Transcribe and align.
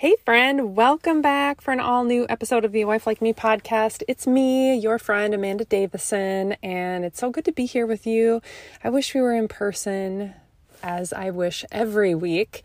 Hey, 0.00 0.14
friend, 0.24 0.76
welcome 0.76 1.20
back 1.22 1.60
for 1.60 1.72
an 1.72 1.80
all 1.80 2.04
new 2.04 2.24
episode 2.28 2.64
of 2.64 2.70
the 2.70 2.84
Wife 2.84 3.04
Like 3.04 3.20
Me 3.20 3.32
podcast. 3.32 4.04
It's 4.06 4.28
me, 4.28 4.78
your 4.78 4.96
friend, 4.96 5.34
Amanda 5.34 5.64
Davison, 5.64 6.52
and 6.62 7.04
it's 7.04 7.18
so 7.18 7.30
good 7.30 7.44
to 7.46 7.50
be 7.50 7.66
here 7.66 7.84
with 7.84 8.06
you. 8.06 8.40
I 8.84 8.90
wish 8.90 9.12
we 9.12 9.20
were 9.20 9.34
in 9.34 9.48
person, 9.48 10.34
as 10.84 11.12
I 11.12 11.30
wish 11.30 11.64
every 11.72 12.14
week, 12.14 12.62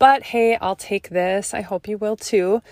but 0.00 0.24
hey, 0.24 0.56
I'll 0.56 0.74
take 0.74 1.10
this. 1.10 1.54
I 1.54 1.60
hope 1.60 1.86
you 1.86 1.98
will 1.98 2.16
too. 2.16 2.62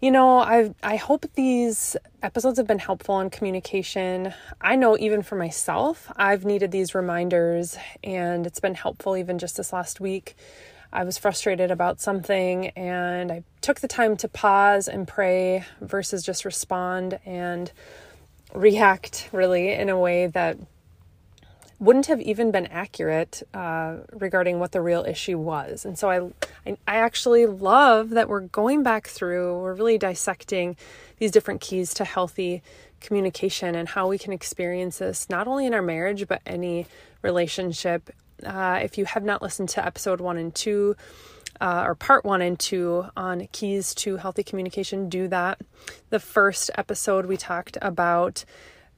You 0.00 0.10
know, 0.10 0.38
I 0.38 0.74
I 0.82 0.96
hope 0.96 1.26
these 1.34 1.98
episodes 2.22 2.56
have 2.56 2.66
been 2.66 2.78
helpful 2.78 3.20
in 3.20 3.28
communication. 3.28 4.32
I 4.62 4.76
know 4.76 4.96
even 4.96 5.22
for 5.22 5.36
myself, 5.36 6.10
I've 6.16 6.46
needed 6.46 6.70
these 6.70 6.94
reminders 6.94 7.76
and 8.02 8.46
it's 8.46 8.60
been 8.60 8.74
helpful 8.74 9.18
even 9.18 9.38
just 9.38 9.58
this 9.58 9.70
last 9.70 10.00
week 10.00 10.34
I 10.94 11.02
was 11.02 11.18
frustrated 11.18 11.72
about 11.72 12.00
something 12.00 12.68
and 12.68 13.32
I 13.32 13.42
took 13.60 13.80
the 13.80 13.88
time 13.88 14.16
to 14.18 14.28
pause 14.28 14.86
and 14.86 15.08
pray 15.08 15.64
versus 15.80 16.22
just 16.22 16.44
respond 16.44 17.18
and 17.26 17.72
react 18.54 19.28
really 19.32 19.72
in 19.72 19.88
a 19.88 19.98
way 19.98 20.28
that 20.28 20.56
wouldn't 21.80 22.06
have 22.06 22.20
even 22.20 22.52
been 22.52 22.66
accurate 22.68 23.42
uh, 23.52 23.96
regarding 24.12 24.60
what 24.60 24.70
the 24.70 24.80
real 24.80 25.04
issue 25.04 25.36
was. 25.36 25.84
And 25.84 25.98
so 25.98 26.08
I, 26.08 26.20
I, 26.64 26.76
I 26.86 26.96
actually 26.96 27.46
love 27.46 28.10
that 28.10 28.28
we're 28.28 28.40
going 28.40 28.84
back 28.84 29.08
through, 29.08 29.58
we're 29.60 29.74
really 29.74 29.98
dissecting 29.98 30.76
these 31.18 31.32
different 31.32 31.60
keys 31.60 31.92
to 31.94 32.04
healthy 32.04 32.62
communication 33.00 33.74
and 33.74 33.88
how 33.88 34.06
we 34.08 34.16
can 34.16 34.32
experience 34.32 34.98
this 34.98 35.28
not 35.28 35.46
only 35.46 35.66
in 35.66 35.74
our 35.74 35.82
marriage 35.82 36.26
but 36.26 36.40
any 36.46 36.86
relationship 37.20 38.10
uh, 38.46 38.80
if 38.82 38.98
you 38.98 39.04
have 39.04 39.24
not 39.24 39.42
listened 39.42 39.68
to 39.70 39.84
episode 39.84 40.20
one 40.20 40.38
and 40.38 40.54
two, 40.54 40.96
uh, 41.60 41.84
or 41.86 41.94
part 41.94 42.24
one 42.24 42.42
and 42.42 42.58
two 42.58 43.06
on 43.16 43.46
keys 43.52 43.94
to 43.94 44.16
healthy 44.16 44.42
communication, 44.42 45.08
do 45.08 45.28
that. 45.28 45.60
The 46.10 46.20
first 46.20 46.70
episode, 46.76 47.26
we 47.26 47.36
talked 47.36 47.78
about 47.80 48.44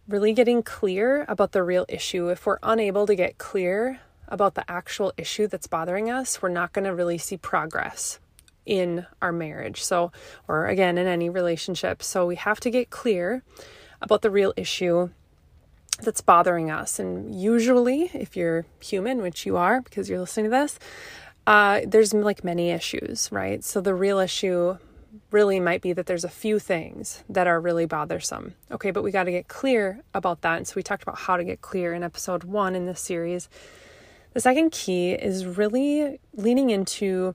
really 0.09 0.33
getting 0.33 0.63
clear 0.63 1.25
about 1.29 1.53
the 1.53 1.63
real 1.63 1.85
issue. 1.89 2.29
If 2.29 2.47
we're 2.47 2.59
unable 2.63 3.07
to 3.07 3.15
get 3.15 3.39
clear 3.39 4.01
about 4.29 4.55
the 4.55 4.69
actual 4.71 5.13
issue 5.17 5.47
that's 5.47 5.67
bothering 5.67 6.11
us, 6.11 6.41
we're 6.41 6.49
not 6.49 6.73
going 6.73 6.85
to 6.85 6.95
really 6.95 7.19
see 7.19 7.37
progress 7.37 8.19
in 8.65 9.07
our 9.23 9.33
marriage. 9.33 9.83
So, 9.83 10.11
or 10.49 10.67
again, 10.67 10.99
in 10.99 11.07
any 11.07 11.29
relationship. 11.29 12.03
So, 12.03 12.27
we 12.27 12.37
have 12.37 12.61
to 12.61 12.71
get 12.71 12.91
clear 12.91 13.43
about 14.01 14.23
the 14.23 14.31
real 14.31 14.53
issue 14.57 15.11
that's 15.97 16.21
bothering 16.21 16.71
us. 16.71 16.99
And 16.99 17.35
usually, 17.35 18.11
if 18.15 18.37
you're 18.37 18.67
human, 18.81 19.23
which 19.23 19.47
you 19.47 19.57
are 19.57 19.81
because 19.81 20.09
you're 20.09 20.21
listening 20.21 20.45
to 20.47 20.51
this, 20.51 20.79
uh, 21.47 21.81
there's 21.87 22.13
like 22.13 22.45
many 22.45 22.71
issues, 22.71 23.31
right? 23.31 23.63
So 23.63 23.81
the 23.81 23.95
real 23.95 24.19
issue 24.19 24.79
really 25.31 25.61
might 25.61 25.83
be 25.83 25.93
that 25.93 26.07
there's 26.07 26.25
a 26.25 26.29
few 26.29 26.59
things 26.59 27.25
that 27.29 27.47
are 27.47 27.61
really 27.61 27.87
bothersome. 27.87 28.55
Okay, 28.71 28.91
but 28.91 29.03
we 29.03 29.11
got 29.11 29.25
to 29.25 29.31
get 29.31 29.49
clear 29.49 30.03
about 30.15 30.43
that. 30.43 30.57
And 30.57 30.67
so 30.67 30.75
we 30.77 30.83
talked 30.83 31.03
about 31.03 31.19
how 31.19 31.37
to 31.37 31.45
get 31.45 31.61
clear 31.61 31.93
in 31.95 32.03
episode 32.03 32.45
one 32.45 32.75
in 32.75 32.87
this 32.87 33.01
series. 33.01 33.49
The 34.35 34.41
second 34.41 34.71
key 34.71 35.13
is 35.13 35.47
really 35.47 36.21
leaning 36.35 36.71
into 36.71 37.35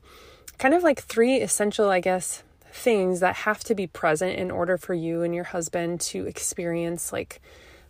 kind 0.58 0.74
of 0.74 0.84
like 0.84 1.02
three 1.02 1.42
essential, 1.42 1.90
I 1.90 2.00
guess, 2.00 2.44
things 2.72 3.20
that 3.20 3.38
have 3.38 3.64
to 3.66 3.76
be 3.76 3.88
present 3.88 4.38
in 4.38 4.52
order 4.52 4.78
for 4.78 4.94
you 4.94 5.24
and 5.24 5.34
your 5.34 5.46
husband 5.46 6.00
to 6.02 6.26
experience 6.26 7.12
like 7.12 7.42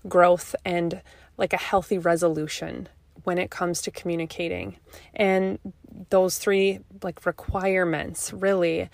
growth 0.07 0.55
and 0.65 1.01
like 1.37 1.53
a 1.53 1.57
healthy 1.57 1.97
resolution 1.97 2.87
when 3.23 3.37
it 3.37 3.51
comes 3.51 3.81
to 3.81 3.91
communicating. 3.91 4.77
And 5.13 5.59
those 6.09 6.37
three 6.37 6.79
like 7.03 7.25
requirements 7.25 8.33
really 8.33 8.89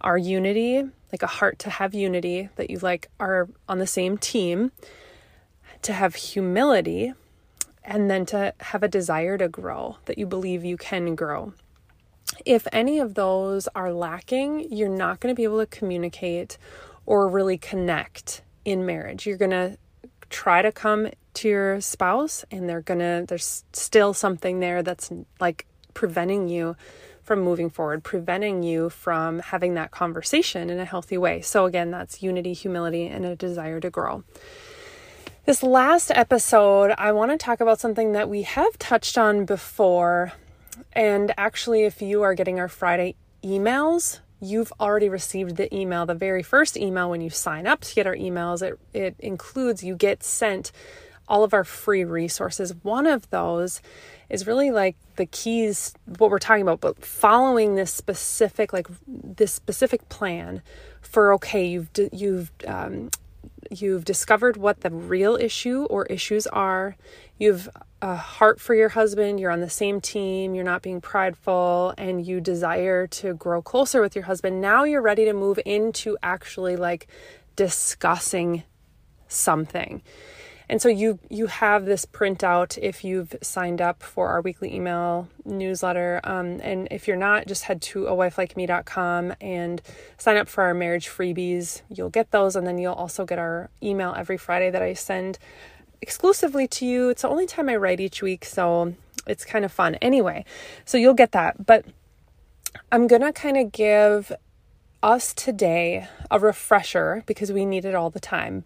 are 0.00 0.18
unity, 0.18 0.82
like 1.12 1.22
a 1.22 1.26
heart 1.26 1.58
to 1.60 1.70
have 1.70 1.94
unity 1.94 2.48
that 2.56 2.70
you 2.70 2.78
like 2.78 3.08
are 3.20 3.48
on 3.68 3.78
the 3.78 3.86
same 3.86 4.18
team, 4.18 4.72
to 5.82 5.92
have 5.92 6.14
humility, 6.14 7.12
and 7.84 8.10
then 8.10 8.24
to 8.26 8.54
have 8.60 8.82
a 8.82 8.88
desire 8.88 9.36
to 9.38 9.48
grow, 9.48 9.96
that 10.04 10.18
you 10.18 10.26
believe 10.26 10.64
you 10.64 10.76
can 10.76 11.14
grow. 11.14 11.52
If 12.46 12.66
any 12.72 12.98
of 12.98 13.14
those 13.14 13.68
are 13.74 13.92
lacking, 13.92 14.72
you're 14.72 14.88
not 14.88 15.20
going 15.20 15.34
to 15.34 15.36
be 15.36 15.44
able 15.44 15.58
to 15.58 15.66
communicate 15.66 16.58
or 17.04 17.28
really 17.28 17.58
connect 17.58 18.42
in 18.64 18.86
marriage. 18.86 19.26
You're 19.26 19.36
going 19.36 19.50
to 19.50 19.76
try 20.32 20.62
to 20.62 20.72
come 20.72 21.08
to 21.34 21.48
your 21.48 21.80
spouse 21.80 22.44
and 22.50 22.68
they're 22.68 22.80
gonna 22.80 23.24
there's 23.26 23.64
still 23.72 24.12
something 24.12 24.60
there 24.60 24.82
that's 24.82 25.10
like 25.38 25.66
preventing 25.94 26.48
you 26.48 26.74
from 27.22 27.40
moving 27.40 27.70
forward 27.70 28.02
preventing 28.02 28.62
you 28.62 28.90
from 28.90 29.38
having 29.38 29.74
that 29.74 29.90
conversation 29.90 30.70
in 30.70 30.80
a 30.80 30.84
healthy 30.84 31.16
way. 31.16 31.40
So 31.40 31.66
again 31.66 31.90
that's 31.90 32.22
unity 32.22 32.52
humility 32.52 33.06
and 33.06 33.24
a 33.24 33.36
desire 33.36 33.78
to 33.80 33.90
grow. 33.90 34.24
This 35.44 35.62
last 35.62 36.10
episode 36.12 36.94
i 36.98 37.12
want 37.12 37.30
to 37.32 37.38
talk 37.38 37.60
about 37.60 37.80
something 37.80 38.12
that 38.12 38.28
we 38.28 38.42
have 38.42 38.78
touched 38.78 39.18
on 39.18 39.44
before 39.44 40.32
and 40.92 41.32
actually 41.36 41.84
if 41.84 42.00
you 42.00 42.22
are 42.22 42.34
getting 42.34 42.58
our 42.60 42.68
friday 42.68 43.16
emails 43.42 44.20
you've 44.42 44.72
already 44.80 45.08
received 45.08 45.56
the 45.56 45.72
email, 45.74 46.04
the 46.04 46.14
very 46.14 46.42
first 46.42 46.76
email 46.76 47.08
when 47.08 47.20
you 47.20 47.30
sign 47.30 47.64
up 47.64 47.80
to 47.80 47.94
get 47.94 48.08
our 48.08 48.16
emails. 48.16 48.60
It, 48.60 48.78
it 48.92 49.14
includes, 49.20 49.84
you 49.84 49.94
get 49.94 50.24
sent 50.24 50.72
all 51.28 51.44
of 51.44 51.54
our 51.54 51.62
free 51.62 52.04
resources. 52.04 52.74
One 52.82 53.06
of 53.06 53.30
those 53.30 53.80
is 54.28 54.44
really 54.44 54.72
like 54.72 54.96
the 55.14 55.26
keys, 55.26 55.94
what 56.18 56.28
we're 56.28 56.40
talking 56.40 56.62
about, 56.62 56.80
but 56.80 57.04
following 57.04 57.76
this 57.76 57.92
specific, 57.92 58.72
like 58.72 58.88
this 59.06 59.52
specific 59.52 60.08
plan 60.08 60.60
for, 61.00 61.32
okay, 61.34 61.64
you've, 61.64 61.88
you've, 62.12 62.50
um, 62.66 63.10
you've 63.70 64.04
discovered 64.04 64.56
what 64.56 64.80
the 64.80 64.90
real 64.90 65.36
issue 65.36 65.84
or 65.84 66.04
issues 66.06 66.48
are. 66.48 66.96
You've 67.38 67.68
a 68.02 68.16
heart 68.16 68.60
for 68.60 68.74
your 68.74 68.90
husband, 68.90 69.38
you're 69.38 69.52
on 69.52 69.60
the 69.60 69.70
same 69.70 70.00
team, 70.00 70.54
you're 70.54 70.64
not 70.64 70.82
being 70.82 71.00
prideful, 71.00 71.94
and 71.96 72.26
you 72.26 72.40
desire 72.40 73.06
to 73.06 73.32
grow 73.34 73.62
closer 73.62 74.00
with 74.02 74.16
your 74.16 74.24
husband, 74.24 74.60
now 74.60 74.82
you're 74.82 75.00
ready 75.00 75.24
to 75.24 75.32
move 75.32 75.60
into 75.64 76.18
actually 76.22 76.74
like 76.74 77.06
discussing 77.54 78.64
something. 79.28 80.02
And 80.68 80.80
so 80.80 80.88
you 80.88 81.18
you 81.28 81.48
have 81.48 81.84
this 81.84 82.06
printout 82.06 82.78
if 82.80 83.04
you've 83.04 83.34
signed 83.42 83.82
up 83.82 84.02
for 84.02 84.28
our 84.28 84.40
weekly 84.40 84.74
email 84.74 85.28
newsletter. 85.44 86.20
Um, 86.24 86.60
and 86.62 86.88
if 86.90 87.06
you're 87.06 87.16
not, 87.16 87.46
just 87.46 87.64
head 87.64 87.82
to 87.82 88.06
a 88.06 88.12
wifelikeme.com 88.12 89.34
and 89.40 89.82
sign 90.16 90.38
up 90.38 90.48
for 90.48 90.64
our 90.64 90.72
marriage 90.72 91.08
freebies. 91.08 91.82
You'll 91.90 92.10
get 92.10 92.30
those, 92.30 92.56
and 92.56 92.66
then 92.66 92.78
you'll 92.78 92.94
also 92.94 93.26
get 93.26 93.38
our 93.38 93.70
email 93.82 94.14
every 94.16 94.38
Friday 94.38 94.70
that 94.70 94.82
I 94.82 94.94
send 94.94 95.38
exclusively 96.02 96.66
to 96.66 96.84
you. 96.84 97.08
It's 97.08 97.22
the 97.22 97.28
only 97.28 97.46
time 97.46 97.68
I 97.68 97.76
write 97.76 98.00
each 98.00 98.20
week, 98.20 98.44
so 98.44 98.94
it's 99.26 99.44
kind 99.44 99.64
of 99.64 99.72
fun. 99.72 99.94
Anyway, 100.02 100.44
so 100.84 100.98
you'll 100.98 101.14
get 101.14 101.32
that. 101.32 101.64
But 101.64 101.86
I'm 102.90 103.06
going 103.06 103.22
to 103.22 103.32
kind 103.32 103.56
of 103.56 103.72
give 103.72 104.32
us 105.02 105.32
today 105.32 106.08
a 106.30 106.38
refresher 106.38 107.22
because 107.26 107.52
we 107.52 107.64
need 107.64 107.84
it 107.84 107.94
all 107.94 108.10
the 108.10 108.20
time 108.20 108.64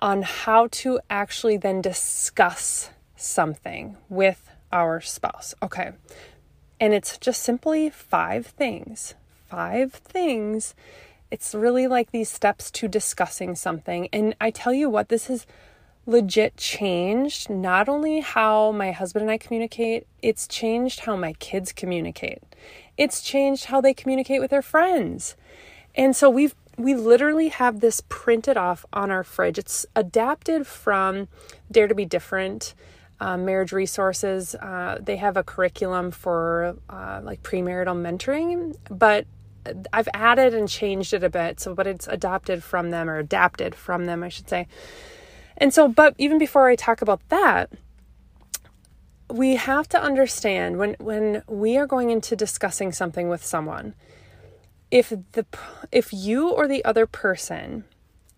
on 0.00 0.22
how 0.22 0.66
to 0.70 0.98
actually 1.08 1.56
then 1.56 1.80
discuss 1.80 2.90
something 3.16 3.96
with 4.08 4.50
our 4.72 5.00
spouse. 5.00 5.54
Okay. 5.62 5.92
And 6.80 6.92
it's 6.92 7.16
just 7.18 7.42
simply 7.42 7.90
five 7.90 8.46
things. 8.46 9.14
Five 9.48 9.92
things. 9.92 10.74
It's 11.30 11.54
really 11.54 11.86
like 11.86 12.10
these 12.10 12.28
steps 12.28 12.70
to 12.72 12.88
discussing 12.88 13.54
something. 13.54 14.08
And 14.12 14.34
I 14.40 14.50
tell 14.50 14.72
you 14.72 14.90
what, 14.90 15.08
this 15.08 15.30
is 15.30 15.46
legit 16.06 16.56
changed 16.56 17.48
not 17.48 17.88
only 17.88 18.20
how 18.20 18.72
my 18.72 18.90
husband 18.90 19.22
and 19.22 19.30
I 19.30 19.38
communicate, 19.38 20.06
it's 20.20 20.48
changed 20.48 21.00
how 21.00 21.16
my 21.16 21.32
kids 21.34 21.72
communicate. 21.72 22.42
It's 22.96 23.22
changed 23.22 23.66
how 23.66 23.80
they 23.80 23.94
communicate 23.94 24.40
with 24.40 24.50
their 24.50 24.62
friends. 24.62 25.36
And 25.94 26.16
so 26.16 26.28
we've 26.28 26.54
we 26.78 26.94
literally 26.94 27.48
have 27.48 27.80
this 27.80 28.02
printed 28.08 28.56
off 28.56 28.86
on 28.94 29.10
our 29.10 29.22
fridge. 29.22 29.58
It's 29.58 29.84
adapted 29.94 30.66
from 30.66 31.28
Dare 31.70 31.86
to 31.86 31.94
Be 31.94 32.04
Different. 32.04 32.74
Um, 33.20 33.44
marriage 33.44 33.70
resources 33.70 34.56
uh, 34.56 34.98
they 35.00 35.14
have 35.14 35.36
a 35.36 35.44
curriculum 35.44 36.10
for 36.10 36.76
uh, 36.90 37.20
like 37.22 37.40
premarital 37.44 37.94
mentoring 37.94 38.74
but 38.90 39.26
i've 39.92 40.08
added 40.12 40.54
and 40.54 40.68
changed 40.68 41.14
it 41.14 41.22
a 41.22 41.30
bit 41.30 41.60
so 41.60 41.72
but 41.72 41.86
it's 41.86 42.08
adopted 42.08 42.64
from 42.64 42.90
them 42.90 43.08
or 43.08 43.18
adapted 43.18 43.76
from 43.76 44.06
them 44.06 44.24
i 44.24 44.28
should 44.28 44.48
say 44.48 44.66
and 45.62 45.72
so, 45.72 45.86
but 45.86 46.16
even 46.18 46.38
before 46.38 46.66
I 46.66 46.74
talk 46.74 47.02
about 47.02 47.20
that, 47.28 47.70
we 49.30 49.54
have 49.54 49.88
to 49.90 50.02
understand 50.02 50.76
when 50.76 50.96
when 50.98 51.44
we 51.46 51.76
are 51.76 51.86
going 51.86 52.10
into 52.10 52.34
discussing 52.34 52.90
something 52.90 53.28
with 53.28 53.44
someone, 53.44 53.94
if 54.90 55.10
the 55.10 55.46
if 55.92 56.12
you 56.12 56.50
or 56.50 56.66
the 56.66 56.84
other 56.84 57.06
person 57.06 57.84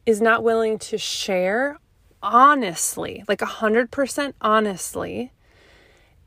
is 0.05 0.21
not 0.21 0.43
willing 0.43 0.79
to 0.81 0.99
share 0.99 1.79
honestly, 2.23 3.25
like 3.27 3.41
a 3.41 3.47
hundred 3.47 3.91
percent 3.91 4.37
honestly, 4.43 5.33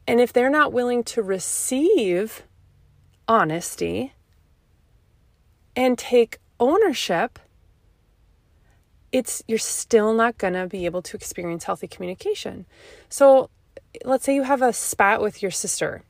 and 0.08 0.20
if 0.20 0.34
they're 0.34 0.50
not 0.50 0.74
willing 0.74 1.04
to 1.04 1.22
receive 1.22 2.42
honesty, 3.28 4.14
and 5.76 5.96
take 5.96 6.40
ownership, 6.60 7.38
it's 9.12 9.44
you're 9.48 9.58
still 9.58 10.14
not 10.14 10.38
going 10.38 10.54
to 10.54 10.68
be 10.68 10.86
able 10.86 11.02
to 11.02 11.18
experience 11.18 11.64
healthy 11.64 11.88
communication. 11.88 12.66
So, 13.10 13.50
let's 14.04 14.26
say 14.26 14.36
you 14.36 14.44
have 14.44 14.62
a 14.62 14.74
spat 14.74 15.22
with 15.22 15.42
your 15.42 15.52
sister 15.52 16.04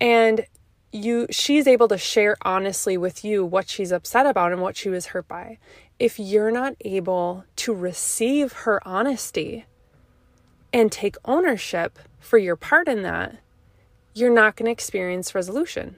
and 0.00 0.46
you 0.92 1.26
she's 1.30 1.66
able 1.66 1.88
to 1.88 1.98
share 1.98 2.36
honestly 2.42 2.96
with 2.96 3.24
you 3.24 3.44
what 3.44 3.68
she's 3.68 3.92
upset 3.92 4.26
about 4.26 4.52
and 4.52 4.60
what 4.62 4.76
she 4.76 4.88
was 4.88 5.06
hurt 5.06 5.28
by. 5.28 5.58
If 5.98 6.18
you're 6.18 6.50
not 6.50 6.74
able 6.82 7.44
to 7.56 7.74
receive 7.74 8.52
her 8.52 8.86
honesty 8.86 9.66
and 10.72 10.92
take 10.92 11.16
ownership 11.24 11.98
for 12.20 12.38
your 12.38 12.56
part 12.56 12.88
in 12.88 13.02
that, 13.02 13.36
you're 14.14 14.32
not 14.32 14.56
going 14.56 14.66
to 14.66 14.72
experience 14.72 15.34
resolution. 15.34 15.96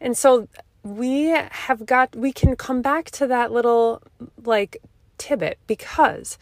And 0.00 0.16
so 0.16 0.48
we 0.82 1.26
have 1.28 1.84
got 1.86 2.14
we 2.16 2.32
can 2.32 2.56
come 2.56 2.82
back 2.82 3.10
to 3.10 3.26
that 3.26 3.52
little 3.52 4.02
like 4.44 4.78
tidbit 5.18 5.58
because 5.66 6.38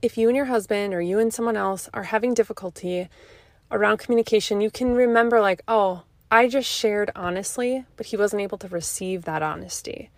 if 0.00 0.16
you 0.16 0.28
and 0.28 0.36
your 0.36 0.46
husband 0.46 0.94
or 0.94 1.00
you 1.00 1.18
and 1.18 1.32
someone 1.32 1.56
else 1.56 1.88
are 1.92 2.04
having 2.04 2.34
difficulty 2.34 3.08
around 3.70 3.98
communication, 3.98 4.60
you 4.60 4.70
can 4.70 4.94
remember, 4.94 5.40
like, 5.40 5.62
oh, 5.68 6.02
I 6.30 6.48
just 6.48 6.70
shared 6.70 7.10
honestly, 7.16 7.84
but 7.96 8.06
he 8.06 8.16
wasn't 8.16 8.42
able 8.42 8.58
to 8.58 8.68
receive 8.68 9.24
that 9.24 9.42
honesty. 9.42 10.10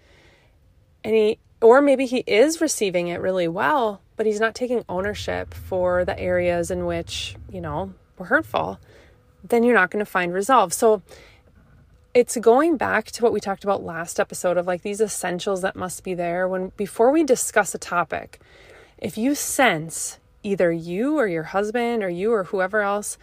And 1.02 1.14
he, 1.14 1.38
or 1.60 1.80
maybe 1.80 2.06
he 2.06 2.18
is 2.26 2.60
receiving 2.60 3.08
it 3.08 3.20
really 3.20 3.48
well, 3.48 4.02
but 4.16 4.26
he's 4.26 4.40
not 4.40 4.54
taking 4.54 4.84
ownership 4.88 5.54
for 5.54 6.04
the 6.04 6.18
areas 6.18 6.70
in 6.70 6.84
which, 6.84 7.36
you 7.50 7.60
know, 7.60 7.94
were 8.18 8.26
hurtful. 8.26 8.78
Then 9.42 9.62
you're 9.62 9.74
not 9.74 9.90
going 9.90 10.04
to 10.04 10.10
find 10.10 10.34
resolve. 10.34 10.72
So 10.74 11.02
it's 12.12 12.36
going 12.36 12.76
back 12.76 13.06
to 13.06 13.22
what 13.22 13.32
we 13.32 13.40
talked 13.40 13.64
about 13.64 13.82
last 13.82 14.18
episode 14.18 14.56
of 14.56 14.66
like 14.66 14.82
these 14.82 15.00
essentials 15.00 15.62
that 15.62 15.76
must 15.76 16.02
be 16.02 16.14
there 16.14 16.48
when 16.48 16.72
before 16.76 17.10
we 17.10 17.24
discuss 17.24 17.74
a 17.74 17.78
topic. 17.78 18.40
If 18.98 19.16
you 19.16 19.34
sense 19.34 20.18
either 20.42 20.72
you 20.72 21.18
or 21.18 21.26
your 21.26 21.44
husband 21.44 22.02
or 22.02 22.08
you 22.08 22.32
or 22.32 22.44
whoever 22.44 22.80
else 22.80 23.18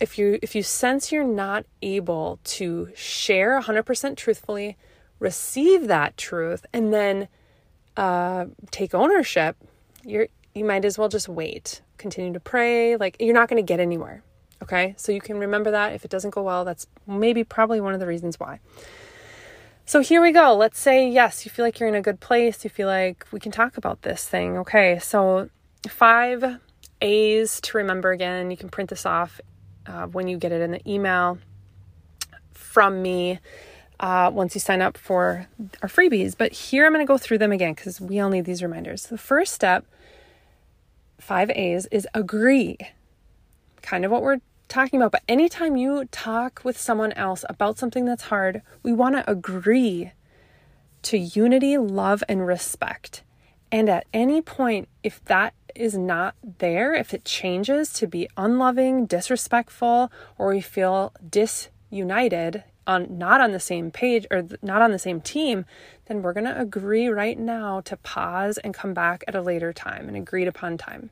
if 0.00 0.18
you 0.18 0.38
if 0.42 0.54
you 0.54 0.62
sense 0.62 1.12
you're 1.12 1.24
not 1.24 1.64
able 1.82 2.38
to 2.44 2.90
share 2.94 3.60
100% 3.60 4.16
truthfully 4.16 4.76
receive 5.18 5.86
that 5.86 6.16
truth 6.16 6.66
and 6.72 6.92
then 6.92 7.28
uh, 7.96 8.46
take 8.70 8.94
ownership 8.94 9.56
you're 10.04 10.28
you 10.54 10.64
might 10.64 10.84
as 10.84 10.98
well 10.98 11.08
just 11.08 11.28
wait 11.28 11.80
continue 11.98 12.32
to 12.32 12.40
pray 12.40 12.96
like 12.96 13.16
you're 13.20 13.34
not 13.34 13.48
going 13.48 13.62
to 13.62 13.66
get 13.66 13.80
anywhere 13.80 14.22
okay 14.62 14.94
so 14.96 15.12
you 15.12 15.20
can 15.20 15.38
remember 15.38 15.70
that 15.70 15.92
if 15.92 16.04
it 16.04 16.10
doesn't 16.10 16.30
go 16.30 16.42
well 16.42 16.64
that's 16.64 16.86
maybe 17.06 17.44
probably 17.44 17.80
one 17.80 17.94
of 17.94 18.00
the 18.00 18.06
reasons 18.06 18.38
why 18.40 18.60
so 19.84 20.00
here 20.00 20.22
we 20.22 20.32
go 20.32 20.54
let's 20.54 20.78
say 20.78 21.08
yes 21.08 21.44
you 21.44 21.50
feel 21.50 21.64
like 21.64 21.78
you're 21.78 21.88
in 21.88 21.94
a 21.94 22.02
good 22.02 22.20
place 22.20 22.64
you 22.64 22.70
feel 22.70 22.88
like 22.88 23.26
we 23.30 23.40
can 23.40 23.52
talk 23.52 23.76
about 23.76 24.02
this 24.02 24.26
thing 24.26 24.58
okay 24.58 24.98
so 24.98 25.48
five 25.88 26.58
A's 27.00 27.60
to 27.62 27.76
remember 27.76 28.10
again. 28.10 28.50
You 28.50 28.56
can 28.56 28.68
print 28.68 28.90
this 28.90 29.06
off 29.06 29.40
uh, 29.86 30.06
when 30.06 30.28
you 30.28 30.38
get 30.38 30.52
it 30.52 30.60
in 30.60 30.72
the 30.72 30.90
email 30.90 31.38
from 32.52 33.02
me 33.02 33.38
uh, 34.00 34.30
once 34.32 34.54
you 34.54 34.60
sign 34.60 34.82
up 34.82 34.96
for 34.96 35.46
our 35.82 35.88
freebies. 35.88 36.34
But 36.36 36.52
here 36.52 36.86
I'm 36.86 36.92
going 36.92 37.04
to 37.04 37.08
go 37.08 37.18
through 37.18 37.38
them 37.38 37.52
again 37.52 37.74
because 37.74 38.00
we 38.00 38.18
all 38.20 38.30
need 38.30 38.44
these 38.44 38.62
reminders. 38.62 39.06
The 39.06 39.18
first 39.18 39.54
step, 39.54 39.84
five 41.20 41.50
A's, 41.50 41.86
is 41.86 42.08
agree. 42.14 42.78
Kind 43.86 44.04
of 44.04 44.10
what 44.10 44.22
we're 44.22 44.40
talking 44.66 45.00
about. 45.00 45.12
But 45.12 45.22
anytime 45.28 45.76
you 45.76 46.06
talk 46.06 46.60
with 46.64 46.76
someone 46.76 47.12
else 47.12 47.44
about 47.48 47.78
something 47.78 48.04
that's 48.04 48.24
hard, 48.24 48.62
we 48.82 48.92
want 48.92 49.14
to 49.14 49.30
agree 49.30 50.10
to 51.02 51.16
unity, 51.16 51.78
love, 51.78 52.24
and 52.28 52.44
respect. 52.44 53.22
And 53.70 53.88
at 53.88 54.08
any 54.12 54.42
point, 54.42 54.88
if 55.04 55.24
that 55.26 55.54
is 55.76 55.96
not 55.96 56.34
there, 56.58 56.94
if 56.94 57.14
it 57.14 57.24
changes 57.24 57.92
to 57.92 58.08
be 58.08 58.28
unloving, 58.36 59.06
disrespectful, 59.06 60.10
or 60.36 60.48
we 60.48 60.60
feel 60.60 61.12
disunited 61.30 62.64
on 62.88 63.16
not 63.16 63.40
on 63.40 63.52
the 63.52 63.60
same 63.60 63.92
page 63.92 64.26
or 64.32 64.48
not 64.62 64.82
on 64.82 64.90
the 64.90 64.98
same 64.98 65.20
team, 65.20 65.64
then 66.06 66.22
we're 66.22 66.32
going 66.32 66.44
to 66.44 66.60
agree 66.60 67.06
right 67.06 67.38
now 67.38 67.82
to 67.82 67.96
pause 67.98 68.58
and 68.58 68.74
come 68.74 68.94
back 68.94 69.22
at 69.28 69.36
a 69.36 69.40
later 69.40 69.72
time, 69.72 70.08
an 70.08 70.16
agreed 70.16 70.48
upon 70.48 70.76
time. 70.76 71.10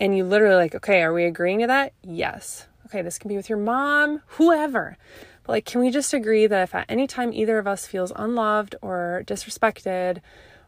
And 0.00 0.16
you 0.16 0.24
literally 0.24 0.56
like, 0.56 0.74
okay, 0.74 1.02
are 1.02 1.12
we 1.12 1.24
agreeing 1.24 1.60
to 1.60 1.66
that? 1.66 1.92
Yes. 2.02 2.66
Okay, 2.86 3.02
this 3.02 3.18
can 3.18 3.28
be 3.28 3.36
with 3.36 3.48
your 3.48 3.58
mom, 3.58 4.22
whoever. 4.26 4.96
But 5.44 5.52
like, 5.52 5.64
can 5.66 5.80
we 5.80 5.90
just 5.90 6.14
agree 6.14 6.46
that 6.46 6.62
if 6.62 6.74
at 6.74 6.86
any 6.88 7.06
time 7.06 7.32
either 7.32 7.58
of 7.58 7.66
us 7.66 7.86
feels 7.86 8.12
unloved 8.16 8.74
or 8.80 9.22
disrespected 9.26 10.20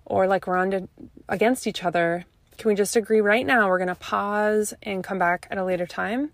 or 0.05 0.27
like 0.27 0.47
we're 0.47 0.59
on 0.59 0.89
against 1.29 1.67
each 1.67 1.83
other, 1.83 2.27
can 2.59 2.69
we 2.69 2.75
just 2.75 2.95
agree 2.95 3.21
right 3.21 3.47
now 3.47 3.69
we're 3.69 3.79
going 3.79 3.89
to 3.89 3.95
pause 3.95 4.75
and 4.83 5.03
come 5.03 5.19
back 5.19 5.49
at 5.51 5.59
a 5.59 5.65
later 5.65 5.87
time? 5.87 6.31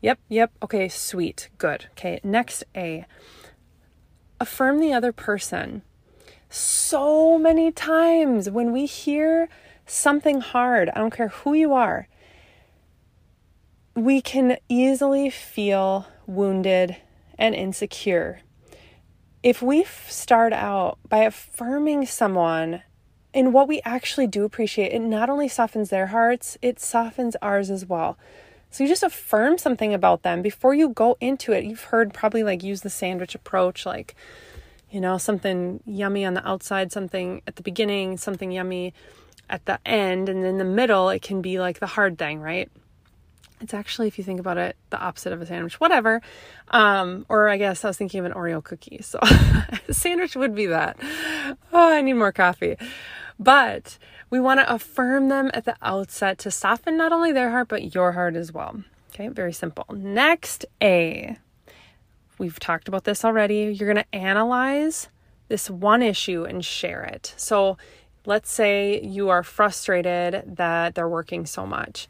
Yep, 0.00 0.18
yep. 0.28 0.50
Okay, 0.62 0.88
sweet. 0.88 1.50
Good. 1.58 1.86
Okay, 1.92 2.20
next 2.24 2.64
A. 2.74 3.04
Affirm 4.40 4.80
the 4.80 4.94
other 4.94 5.12
person. 5.12 5.82
So 6.48 7.38
many 7.38 7.70
times 7.70 8.48
when 8.48 8.72
we 8.72 8.86
hear 8.86 9.48
something 9.86 10.40
hard, 10.40 10.88
I 10.88 10.98
don't 10.98 11.14
care 11.14 11.28
who 11.28 11.52
you 11.52 11.74
are, 11.74 12.08
we 14.04 14.22
can 14.22 14.56
easily 14.68 15.28
feel 15.28 16.06
wounded 16.26 16.96
and 17.38 17.54
insecure. 17.54 18.40
If 19.42 19.60
we 19.60 19.84
start 19.84 20.52
out 20.52 20.98
by 21.08 21.18
affirming 21.18 22.06
someone 22.06 22.82
in 23.32 23.52
what 23.52 23.68
we 23.68 23.80
actually 23.84 24.26
do 24.26 24.44
appreciate, 24.44 24.92
it 24.92 25.00
not 25.00 25.28
only 25.28 25.48
softens 25.48 25.90
their 25.90 26.08
hearts, 26.08 26.56
it 26.62 26.80
softens 26.80 27.36
ours 27.42 27.70
as 27.70 27.86
well. 27.86 28.18
So 28.70 28.84
you 28.84 28.88
just 28.88 29.02
affirm 29.02 29.58
something 29.58 29.92
about 29.92 30.22
them 30.22 30.42
before 30.42 30.74
you 30.74 30.90
go 30.90 31.16
into 31.20 31.52
it. 31.52 31.64
You've 31.64 31.84
heard 31.84 32.14
probably 32.14 32.42
like 32.42 32.62
use 32.62 32.80
the 32.80 32.90
sandwich 32.90 33.34
approach, 33.34 33.84
like, 33.84 34.14
you 34.90 35.00
know, 35.00 35.18
something 35.18 35.82
yummy 35.84 36.24
on 36.24 36.34
the 36.34 36.48
outside, 36.48 36.92
something 36.92 37.42
at 37.46 37.56
the 37.56 37.62
beginning, 37.62 38.16
something 38.16 38.50
yummy 38.50 38.94
at 39.48 39.66
the 39.66 39.78
end. 39.84 40.28
And 40.28 40.44
in 40.44 40.58
the 40.58 40.64
middle, 40.64 41.10
it 41.10 41.20
can 41.20 41.42
be 41.42 41.58
like 41.58 41.80
the 41.80 41.86
hard 41.86 42.16
thing, 42.18 42.40
right? 42.40 42.70
It's 43.60 43.74
actually, 43.74 44.08
if 44.08 44.16
you 44.16 44.24
think 44.24 44.40
about 44.40 44.56
it, 44.56 44.76
the 44.88 44.98
opposite 44.98 45.32
of 45.32 45.42
a 45.42 45.46
sandwich, 45.46 45.78
whatever. 45.80 46.22
Um, 46.68 47.26
or 47.28 47.48
I 47.48 47.58
guess 47.58 47.84
I 47.84 47.88
was 47.88 47.98
thinking 47.98 48.20
of 48.20 48.26
an 48.26 48.32
Oreo 48.32 48.64
cookie. 48.64 49.00
So 49.02 49.18
a 49.22 49.92
sandwich 49.92 50.34
would 50.34 50.54
be 50.54 50.66
that. 50.66 50.96
Oh, 51.72 51.92
I 51.92 52.00
need 52.00 52.14
more 52.14 52.32
coffee. 52.32 52.76
But 53.38 53.98
we 54.30 54.40
want 54.40 54.60
to 54.60 54.72
affirm 54.72 55.28
them 55.28 55.50
at 55.54 55.64
the 55.64 55.76
outset 55.82 56.38
to 56.38 56.50
soften 56.50 56.96
not 56.96 57.12
only 57.12 57.32
their 57.32 57.50
heart, 57.50 57.68
but 57.68 57.94
your 57.94 58.12
heart 58.12 58.36
as 58.36 58.52
well. 58.52 58.82
Okay, 59.12 59.28
very 59.28 59.52
simple. 59.52 59.84
Next, 59.92 60.64
A. 60.82 61.36
We've 62.38 62.60
talked 62.60 62.88
about 62.88 63.04
this 63.04 63.24
already. 63.24 63.74
You're 63.76 63.92
going 63.92 64.04
to 64.04 64.14
analyze 64.14 65.08
this 65.48 65.68
one 65.68 66.00
issue 66.00 66.44
and 66.44 66.64
share 66.64 67.02
it. 67.02 67.34
So 67.36 67.76
let's 68.24 68.50
say 68.50 69.00
you 69.02 69.28
are 69.28 69.42
frustrated 69.42 70.44
that 70.56 70.94
they're 70.94 71.08
working 71.08 71.44
so 71.44 71.66
much. 71.66 72.08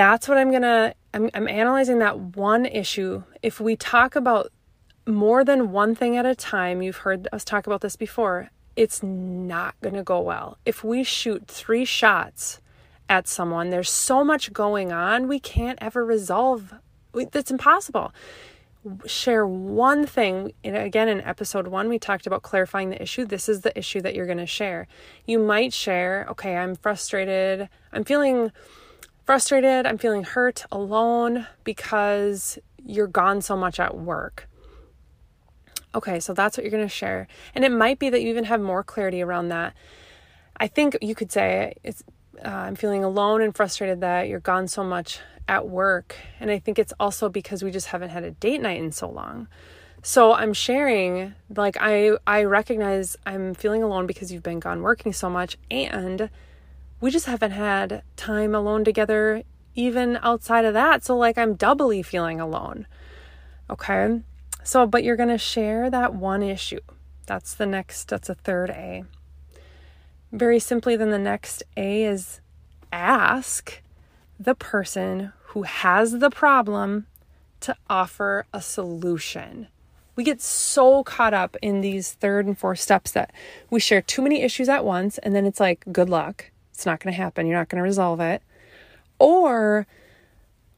That's 0.00 0.28
what 0.28 0.38
I'm 0.38 0.48
going 0.48 0.62
to, 0.62 0.94
I'm, 1.12 1.28
I'm 1.34 1.46
analyzing 1.46 1.98
that 1.98 2.18
one 2.18 2.64
issue. 2.64 3.22
If 3.42 3.60
we 3.60 3.76
talk 3.76 4.16
about 4.16 4.50
more 5.06 5.44
than 5.44 5.72
one 5.72 5.94
thing 5.94 6.16
at 6.16 6.24
a 6.24 6.34
time, 6.34 6.80
you've 6.80 6.96
heard 6.96 7.28
us 7.34 7.44
talk 7.44 7.66
about 7.66 7.82
this 7.82 7.96
before, 7.96 8.48
it's 8.76 9.02
not 9.02 9.74
going 9.82 9.96
to 9.96 10.02
go 10.02 10.18
well. 10.18 10.56
If 10.64 10.82
we 10.82 11.04
shoot 11.04 11.46
three 11.46 11.84
shots 11.84 12.62
at 13.10 13.28
someone, 13.28 13.68
there's 13.68 13.90
so 13.90 14.24
much 14.24 14.54
going 14.54 14.90
on, 14.90 15.28
we 15.28 15.38
can't 15.38 15.78
ever 15.82 16.02
resolve. 16.02 16.72
That's 17.12 17.50
impossible. 17.50 18.14
Share 19.04 19.46
one 19.46 20.06
thing. 20.06 20.54
And 20.64 20.78
again, 20.78 21.10
in 21.10 21.20
episode 21.20 21.66
one, 21.66 21.90
we 21.90 21.98
talked 21.98 22.26
about 22.26 22.40
clarifying 22.40 22.88
the 22.88 23.02
issue. 23.02 23.26
This 23.26 23.50
is 23.50 23.60
the 23.60 23.78
issue 23.78 24.00
that 24.00 24.14
you're 24.14 24.24
going 24.24 24.38
to 24.38 24.46
share. 24.46 24.88
You 25.26 25.40
might 25.40 25.74
share, 25.74 26.26
okay, 26.30 26.56
I'm 26.56 26.74
frustrated. 26.74 27.68
I'm 27.92 28.04
feeling 28.04 28.50
frustrated. 29.30 29.86
I'm 29.86 29.96
feeling 29.96 30.24
hurt, 30.24 30.64
alone 30.72 31.46
because 31.62 32.58
you're 32.84 33.06
gone 33.06 33.40
so 33.40 33.56
much 33.56 33.78
at 33.78 33.96
work. 33.96 34.48
Okay, 35.94 36.18
so 36.18 36.34
that's 36.34 36.56
what 36.56 36.64
you're 36.64 36.72
going 36.72 36.82
to 36.82 36.88
share. 36.88 37.28
And 37.54 37.64
it 37.64 37.70
might 37.70 38.00
be 38.00 38.10
that 38.10 38.22
you 38.22 38.28
even 38.28 38.42
have 38.42 38.60
more 38.60 38.82
clarity 38.82 39.22
around 39.22 39.50
that. 39.50 39.74
I 40.56 40.66
think 40.66 40.98
you 41.00 41.14
could 41.14 41.30
say 41.30 41.74
it's 41.84 42.02
uh, 42.44 42.48
I'm 42.48 42.74
feeling 42.74 43.04
alone 43.04 43.40
and 43.40 43.54
frustrated 43.54 44.00
that 44.00 44.26
you're 44.26 44.40
gone 44.40 44.66
so 44.66 44.82
much 44.82 45.20
at 45.46 45.68
work. 45.68 46.16
And 46.40 46.50
I 46.50 46.58
think 46.58 46.80
it's 46.80 46.92
also 46.98 47.28
because 47.28 47.62
we 47.62 47.70
just 47.70 47.86
haven't 47.86 48.10
had 48.10 48.24
a 48.24 48.32
date 48.32 48.60
night 48.60 48.80
in 48.80 48.90
so 48.90 49.08
long. 49.08 49.46
So 50.02 50.32
I'm 50.32 50.52
sharing 50.52 51.36
like 51.54 51.76
I 51.78 52.16
I 52.26 52.42
recognize 52.42 53.16
I'm 53.24 53.54
feeling 53.54 53.84
alone 53.84 54.08
because 54.08 54.32
you've 54.32 54.42
been 54.42 54.58
gone 54.58 54.82
working 54.82 55.12
so 55.12 55.30
much 55.30 55.56
and 55.70 56.30
we 57.00 57.10
just 57.10 57.26
haven't 57.26 57.52
had 57.52 58.02
time 58.16 58.54
alone 58.54 58.84
together 58.84 59.42
even 59.74 60.18
outside 60.22 60.64
of 60.64 60.74
that. 60.74 61.04
So 61.04 61.16
like 61.16 61.38
I'm 61.38 61.54
doubly 61.54 62.02
feeling 62.02 62.40
alone. 62.40 62.86
Okay? 63.68 64.20
So, 64.62 64.86
but 64.86 65.04
you're 65.04 65.16
going 65.16 65.28
to 65.28 65.38
share 65.38 65.90
that 65.90 66.14
one 66.14 66.42
issue. 66.42 66.80
That's 67.26 67.54
the 67.54 67.66
next, 67.66 68.08
that's 68.08 68.28
a 68.28 68.34
third 68.34 68.70
A. 68.70 69.04
Very 70.32 70.58
simply, 70.58 70.96
then 70.96 71.10
the 71.10 71.18
next 71.18 71.62
A 71.76 72.04
is 72.04 72.40
ask 72.92 73.80
the 74.38 74.54
person 74.54 75.32
who 75.46 75.62
has 75.62 76.18
the 76.18 76.30
problem 76.30 77.06
to 77.60 77.76
offer 77.88 78.46
a 78.52 78.60
solution. 78.60 79.68
We 80.16 80.24
get 80.24 80.40
so 80.40 81.02
caught 81.02 81.34
up 81.34 81.56
in 81.62 81.80
these 81.80 82.12
third 82.12 82.46
and 82.46 82.58
fourth 82.58 82.80
steps 82.80 83.12
that 83.12 83.32
we 83.70 83.80
share 83.80 84.02
too 84.02 84.22
many 84.22 84.42
issues 84.42 84.68
at 84.68 84.84
once, 84.84 85.18
and 85.18 85.34
then 85.34 85.46
it's 85.46 85.60
like, 85.60 85.84
good 85.92 86.10
luck. 86.10 86.50
It's 86.80 86.86
not 86.86 87.00
going 87.00 87.12
to 87.12 87.22
happen. 87.22 87.46
You're 87.46 87.58
not 87.58 87.68
going 87.68 87.76
to 87.76 87.86
resolve 87.86 88.20
it. 88.20 88.42
Or 89.18 89.86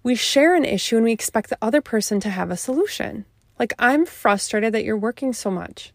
we 0.02 0.16
share 0.16 0.56
an 0.56 0.64
issue 0.64 0.96
and 0.96 1.04
we 1.04 1.12
expect 1.12 1.48
the 1.48 1.58
other 1.62 1.80
person 1.80 2.18
to 2.18 2.28
have 2.28 2.50
a 2.50 2.56
solution. 2.56 3.24
Like, 3.56 3.72
I'm 3.78 4.04
frustrated 4.04 4.74
that 4.74 4.82
you're 4.82 4.96
working 4.96 5.32
so 5.32 5.48
much. 5.48 5.92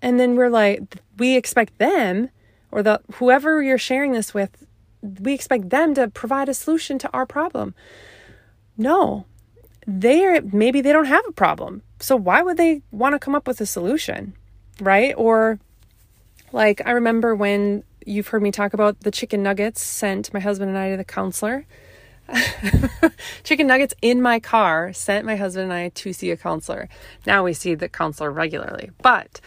And 0.00 0.20
then 0.20 0.36
we're 0.36 0.48
like, 0.48 0.98
we 1.18 1.36
expect 1.36 1.76
them 1.78 2.30
or 2.70 2.84
the 2.84 3.00
whoever 3.14 3.60
you're 3.60 3.78
sharing 3.78 4.12
this 4.12 4.32
with, 4.32 4.64
we 5.02 5.34
expect 5.34 5.70
them 5.70 5.92
to 5.96 6.06
provide 6.06 6.48
a 6.48 6.54
solution 6.54 6.96
to 7.00 7.10
our 7.10 7.26
problem. 7.26 7.74
No, 8.76 9.26
they're 9.88 10.40
maybe 10.40 10.80
they 10.80 10.92
don't 10.92 11.06
have 11.06 11.26
a 11.26 11.32
problem. 11.32 11.82
So 11.98 12.14
why 12.14 12.42
would 12.42 12.58
they 12.58 12.82
want 12.92 13.16
to 13.16 13.18
come 13.18 13.34
up 13.34 13.48
with 13.48 13.60
a 13.60 13.66
solution? 13.66 14.34
Right? 14.80 15.14
Or 15.16 15.58
like 16.52 16.80
I 16.86 16.92
remember 16.92 17.34
when 17.34 17.82
you've 18.06 18.28
heard 18.28 18.42
me 18.42 18.50
talk 18.50 18.72
about 18.72 19.00
the 19.00 19.10
chicken 19.10 19.42
nuggets 19.42 19.80
sent 19.80 20.32
my 20.32 20.40
husband 20.40 20.70
and 20.70 20.78
I 20.78 20.90
to 20.90 20.96
the 20.96 21.04
counselor. 21.04 21.66
chicken 23.42 23.66
nuggets 23.66 23.94
in 24.02 24.22
my 24.22 24.38
car 24.38 24.92
sent 24.92 25.26
my 25.26 25.36
husband 25.36 25.64
and 25.64 25.72
I 25.72 25.88
to 25.88 26.12
see 26.12 26.30
a 26.30 26.36
counselor. 26.36 26.88
Now 27.26 27.44
we 27.44 27.52
see 27.52 27.74
the 27.74 27.88
counselor 27.88 28.30
regularly, 28.30 28.90
but 29.02 29.40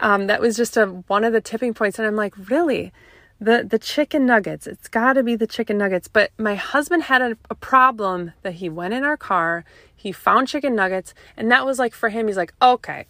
um, 0.00 0.26
that 0.26 0.40
was 0.40 0.56
just 0.56 0.76
a 0.76 0.86
one 0.86 1.24
of 1.24 1.32
the 1.32 1.40
tipping 1.40 1.74
points, 1.74 1.98
and 1.98 2.06
I'm 2.06 2.16
like, 2.16 2.34
really, 2.50 2.92
the 3.40 3.66
the 3.68 3.78
chicken 3.78 4.26
nuggets. 4.26 4.66
It's 4.66 4.88
got 4.88 5.14
to 5.14 5.22
be 5.22 5.36
the 5.36 5.46
chicken 5.46 5.78
nuggets. 5.78 6.08
But 6.08 6.32
my 6.38 6.54
husband 6.54 7.04
had 7.04 7.22
a, 7.22 7.36
a 7.50 7.54
problem 7.54 8.32
that 8.42 8.54
he 8.54 8.68
went 8.68 8.94
in 8.94 9.04
our 9.04 9.16
car, 9.16 9.64
he 9.94 10.12
found 10.12 10.48
chicken 10.48 10.74
nuggets, 10.74 11.14
and 11.36 11.50
that 11.50 11.64
was 11.64 11.78
like 11.78 11.94
for 11.94 12.08
him. 12.08 12.26
He's 12.26 12.36
like, 12.36 12.54
okay, 12.60 13.06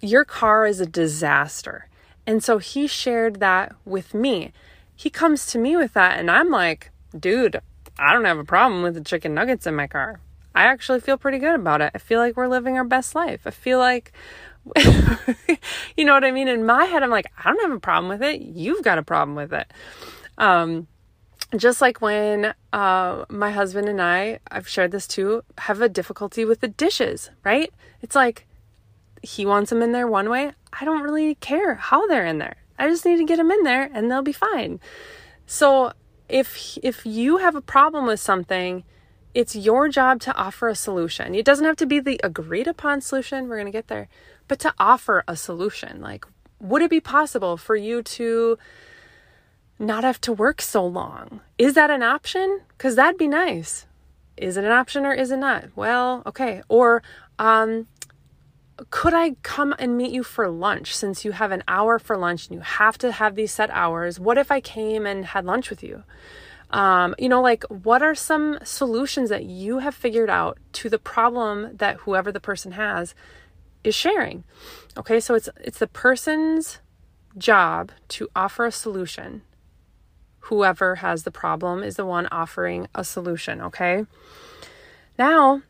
your 0.00 0.24
car 0.24 0.66
is 0.66 0.80
a 0.80 0.86
disaster 0.86 1.86
and 2.26 2.42
so 2.42 2.58
he 2.58 2.86
shared 2.86 3.40
that 3.40 3.74
with 3.84 4.14
me. 4.14 4.52
He 4.94 5.10
comes 5.10 5.46
to 5.46 5.58
me 5.58 5.76
with 5.76 5.94
that, 5.94 6.18
and 6.18 6.30
I'm 6.30 6.50
like, 6.50 6.90
dude, 7.18 7.60
I 7.98 8.12
don't 8.12 8.24
have 8.24 8.38
a 8.38 8.44
problem 8.44 8.82
with 8.82 8.94
the 8.94 9.00
chicken 9.00 9.34
nuggets 9.34 9.66
in 9.66 9.74
my 9.74 9.86
car. 9.86 10.20
I 10.54 10.64
actually 10.64 11.00
feel 11.00 11.16
pretty 11.16 11.38
good 11.38 11.54
about 11.54 11.80
it. 11.80 11.92
I 11.94 11.98
feel 11.98 12.18
like 12.18 12.36
we're 12.36 12.48
living 12.48 12.76
our 12.76 12.84
best 12.84 13.14
life. 13.14 13.42
I 13.46 13.50
feel 13.50 13.78
like, 13.78 14.12
you 15.96 16.04
know 16.04 16.14
what 16.14 16.24
I 16.24 16.32
mean? 16.32 16.48
In 16.48 16.66
my 16.66 16.84
head, 16.84 17.02
I'm 17.02 17.10
like, 17.10 17.30
I 17.38 17.44
don't 17.44 17.62
have 17.62 17.76
a 17.76 17.80
problem 17.80 18.08
with 18.08 18.22
it. 18.22 18.40
You've 18.40 18.82
got 18.82 18.98
a 18.98 19.02
problem 19.02 19.36
with 19.36 19.52
it. 19.52 19.72
Um, 20.38 20.88
just 21.56 21.80
like 21.80 22.00
when 22.00 22.54
uh, 22.72 23.24
my 23.28 23.50
husband 23.50 23.88
and 23.88 24.00
I, 24.00 24.38
I've 24.50 24.68
shared 24.68 24.92
this 24.92 25.06
too, 25.06 25.42
have 25.58 25.80
a 25.80 25.88
difficulty 25.88 26.44
with 26.44 26.60
the 26.60 26.68
dishes, 26.68 27.30
right? 27.44 27.72
It's 28.02 28.14
like 28.14 28.46
he 29.22 29.44
wants 29.44 29.70
them 29.70 29.82
in 29.82 29.92
there 29.92 30.06
one 30.06 30.30
way. 30.30 30.52
I 30.72 30.84
don't 30.84 31.02
really 31.02 31.34
care 31.36 31.74
how 31.74 32.06
they're 32.06 32.26
in 32.26 32.38
there. 32.38 32.56
I 32.78 32.88
just 32.88 33.04
need 33.04 33.18
to 33.18 33.24
get 33.24 33.36
them 33.36 33.50
in 33.50 33.62
there 33.62 33.90
and 33.92 34.10
they'll 34.10 34.22
be 34.22 34.32
fine. 34.32 34.80
So 35.46 35.92
if 36.28 36.78
if 36.82 37.04
you 37.04 37.38
have 37.38 37.54
a 37.54 37.60
problem 37.60 38.06
with 38.06 38.20
something, 38.20 38.84
it's 39.34 39.54
your 39.54 39.88
job 39.88 40.20
to 40.20 40.34
offer 40.34 40.68
a 40.68 40.74
solution. 40.74 41.34
It 41.34 41.44
doesn't 41.44 41.64
have 41.64 41.76
to 41.76 41.86
be 41.86 42.00
the 42.00 42.20
agreed 42.22 42.66
upon 42.66 43.00
solution, 43.00 43.48
we're 43.48 43.56
going 43.56 43.66
to 43.66 43.72
get 43.72 43.88
there, 43.88 44.08
but 44.48 44.58
to 44.60 44.74
offer 44.78 45.24
a 45.28 45.36
solution. 45.36 46.00
Like 46.00 46.24
would 46.60 46.82
it 46.82 46.90
be 46.90 47.00
possible 47.00 47.56
for 47.56 47.76
you 47.76 48.02
to 48.02 48.58
not 49.78 50.04
have 50.04 50.20
to 50.22 50.32
work 50.32 50.60
so 50.60 50.86
long? 50.86 51.40
Is 51.58 51.74
that 51.74 51.90
an 51.90 52.02
option? 52.02 52.60
Cuz 52.78 52.96
that'd 52.96 53.18
be 53.18 53.28
nice. 53.28 53.86
Is 54.36 54.56
it 54.56 54.64
an 54.64 54.72
option 54.72 55.04
or 55.04 55.12
is 55.12 55.30
it 55.30 55.38
not? 55.38 55.64
Well, 55.76 56.22
okay. 56.26 56.62
Or 56.68 57.02
um 57.38 57.86
could 58.88 59.12
I 59.12 59.32
come 59.42 59.74
and 59.78 59.96
meet 59.96 60.10
you 60.10 60.22
for 60.22 60.48
lunch 60.48 60.96
since 60.96 61.24
you 61.24 61.32
have 61.32 61.52
an 61.52 61.62
hour 61.68 61.98
for 61.98 62.16
lunch 62.16 62.46
and 62.46 62.54
you 62.54 62.60
have 62.60 62.96
to 62.98 63.12
have 63.12 63.34
these 63.34 63.52
set 63.52 63.70
hours? 63.70 64.18
What 64.18 64.38
if 64.38 64.50
I 64.50 64.60
came 64.60 65.06
and 65.06 65.24
had 65.26 65.44
lunch 65.44 65.68
with 65.68 65.82
you? 65.82 66.04
Um, 66.70 67.14
you 67.18 67.28
know, 67.28 67.42
like 67.42 67.64
what 67.64 68.02
are 68.02 68.14
some 68.14 68.58
solutions 68.62 69.28
that 69.28 69.44
you 69.44 69.78
have 69.78 69.94
figured 69.94 70.30
out 70.30 70.58
to 70.74 70.88
the 70.88 70.98
problem 70.98 71.76
that 71.76 71.96
whoever 71.98 72.30
the 72.30 72.40
person 72.40 72.72
has 72.72 73.14
is 73.82 73.94
sharing? 73.94 74.44
Okay, 74.96 75.20
so 75.20 75.34
it's 75.34 75.48
it's 75.60 75.78
the 75.78 75.88
person's 75.88 76.78
job 77.36 77.92
to 78.08 78.28
offer 78.34 78.66
a 78.66 78.72
solution. 78.72 79.42
Whoever 80.44 80.96
has 80.96 81.24
the 81.24 81.30
problem 81.30 81.82
is 81.82 81.96
the 81.96 82.06
one 82.06 82.28
offering 82.28 82.88
a 82.94 83.04
solution, 83.04 83.60
okay? 83.60 84.06
Now, 85.18 85.62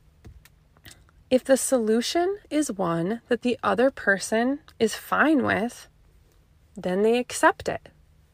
if 1.30 1.44
the 1.44 1.56
solution 1.56 2.38
is 2.50 2.72
one 2.72 3.20
that 3.28 3.42
the 3.42 3.56
other 3.62 3.90
person 3.90 4.58
is 4.80 4.96
fine 4.96 5.44
with, 5.44 5.88
then 6.76 7.02
they 7.02 7.18
accept 7.18 7.68
it, 7.68 7.88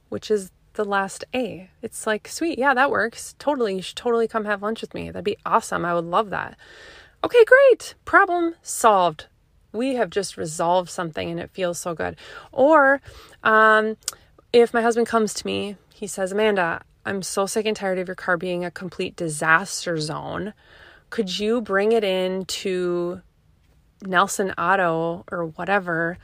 which 0.09 0.31
is 0.31 0.51
the 0.73 0.85
last 0.85 1.25
A. 1.35 1.71
It's 1.83 2.07
like, 2.07 2.27
sweet, 2.27 2.59
yeah, 2.59 2.73
that 2.73 2.91
works. 2.91 3.35
Totally. 3.39 3.77
You 3.77 3.83
should 3.83 3.97
totally 3.97 4.27
come 4.27 4.47
have 4.47 4.63
lunch 4.63 4.81
with 4.81 4.95
me. 4.95 5.11
That'd 5.11 5.25
be 5.25 5.37
awesome. 5.45 5.85
I 5.85 5.95
would 5.95 6.05
love 6.05 6.31
that. 6.31 6.57
Okay, 7.23 7.45
great. 7.45 7.95
Problem 8.05 8.55
solved. 8.63 9.27
We 9.73 9.97
have 9.97 10.11
just 10.11 10.39
resolved 10.39 10.89
something 10.89 11.31
and 11.31 11.41
it 11.41 11.51
feels 11.51 11.79
so 11.79 11.95
good. 11.95 12.17
Or 12.51 13.03
um, 13.43 13.97
if 14.53 14.73
my 14.73 14.81
husband 14.81 15.07
comes 15.07 15.35
to 15.35 15.47
me, 15.47 15.77
he 15.93 16.07
says, 16.07 16.33
Amanda, 16.33 16.83
I'm 17.05 17.23
so 17.23 17.47
sick 17.47 17.67
and 17.67 17.77
tired 17.77 17.99
of 17.99 18.09
your 18.09 18.15
car 18.15 18.37
being 18.37 18.65
a 18.65 18.71
complete 18.71 19.17
disaster 19.17 19.99
zone 19.99 20.55
could 21.11 21.39
you 21.39 21.61
bring 21.61 21.93
it 21.93 22.05
in 22.05 22.45
to 22.47 23.23
Nelson 24.03 24.53
Auto 24.53 25.25
or 25.31 25.47
whatever 25.47 26.19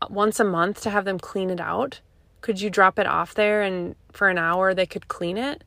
uh, 0.00 0.06
once 0.10 0.40
a 0.40 0.44
month 0.44 0.82
to 0.82 0.90
have 0.90 1.04
them 1.04 1.18
clean 1.18 1.50
it 1.50 1.60
out? 1.60 2.00
Could 2.40 2.60
you 2.60 2.70
drop 2.70 2.98
it 2.98 3.06
off 3.06 3.34
there 3.34 3.62
and 3.62 3.96
for 4.12 4.28
an 4.28 4.38
hour 4.38 4.74
they 4.74 4.86
could 4.86 5.08
clean 5.08 5.36
it? 5.36 5.64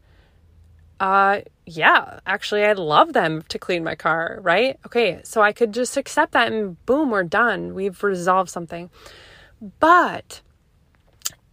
Uh 1.00 1.42
yeah, 1.66 2.20
actually 2.26 2.64
I'd 2.64 2.80
love 2.80 3.14
them 3.14 3.44
to 3.50 3.60
clean 3.60 3.84
my 3.84 3.96
car, 3.96 4.40
right? 4.42 4.80
Okay, 4.86 5.22
so 5.24 5.42
I 5.42 5.52
could 5.52 5.74
just 5.74 5.98
accept 5.98 6.32
that 6.32 6.52
and 6.52 6.84
boom, 6.86 7.12
we're 7.12 7.24
done. 7.24 7.76
We've 7.76 8.04
resolved 8.04 8.50
something. 8.50 8.90
But 9.80 10.42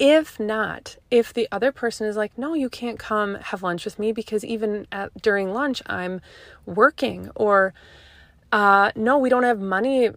if 0.07 0.39
not, 0.39 0.99
if 1.11 1.33
the 1.33 1.49
other 1.51 1.73
person 1.73 2.07
is 2.07 2.15
like, 2.15 2.37
no, 2.37 2.53
you 2.53 2.69
can't 2.69 2.99
come 2.99 3.37
have 3.37 3.63
lunch 3.63 3.87
with 3.87 3.99
me 3.99 4.13
because 4.13 4.45
even 4.45 4.87
at, 4.93 5.11
during 5.23 5.55
lunch 5.55 5.81
I'm 5.87 6.21
working, 6.67 7.31
or 7.35 7.73
uh, 8.53 8.93
no, 8.95 9.17
we 9.17 9.31
don't 9.31 9.45
have 9.45 9.61
money 9.61 10.11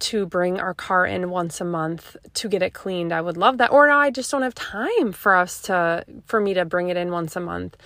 to 0.00 0.26
bring 0.26 0.58
our 0.58 0.74
car 0.74 1.06
in 1.06 1.30
once 1.30 1.60
a 1.60 1.64
month 1.64 2.16
to 2.34 2.48
get 2.48 2.60
it 2.60 2.74
cleaned. 2.74 3.12
I 3.12 3.20
would 3.20 3.36
love 3.36 3.58
that. 3.58 3.70
Or 3.70 3.86
no, 3.86 3.96
I 3.96 4.10
just 4.10 4.32
don't 4.32 4.42
have 4.42 4.56
time 4.56 5.12
for 5.12 5.36
us 5.36 5.62
to, 5.62 6.04
for 6.26 6.40
me 6.40 6.54
to 6.54 6.64
bring 6.64 6.88
it 6.88 6.96
in 6.96 7.12
once 7.12 7.36
a 7.36 7.40
month. 7.40 7.76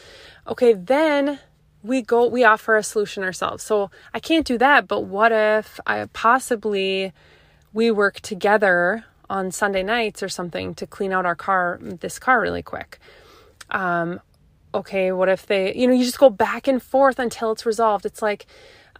Okay, 0.46 0.72
then 0.72 1.40
we 1.82 2.00
go, 2.00 2.26
we 2.26 2.42
offer 2.42 2.74
a 2.76 2.82
solution 2.82 3.22
ourselves. 3.22 3.62
So 3.62 3.90
I 4.14 4.18
can't 4.18 4.46
do 4.46 4.56
that, 4.56 4.88
but 4.88 5.00
what 5.00 5.30
if 5.30 5.78
I 5.86 6.06
possibly 6.14 7.12
we 7.74 7.90
work 7.90 8.20
together 8.20 9.04
on 9.32 9.50
Sunday 9.50 9.82
nights 9.82 10.22
or 10.22 10.28
something 10.28 10.74
to 10.74 10.86
clean 10.86 11.10
out 11.10 11.24
our 11.24 11.34
car, 11.34 11.78
this 11.80 12.18
car 12.18 12.38
really 12.38 12.62
quick. 12.62 12.98
Um, 13.70 14.20
okay, 14.74 15.10
what 15.10 15.30
if 15.30 15.46
they, 15.46 15.74
you 15.74 15.86
know, 15.86 15.94
you 15.94 16.04
just 16.04 16.18
go 16.18 16.28
back 16.28 16.68
and 16.68 16.82
forth 16.82 17.18
until 17.18 17.50
it's 17.52 17.64
resolved. 17.64 18.04
It's 18.04 18.20
like, 18.20 18.44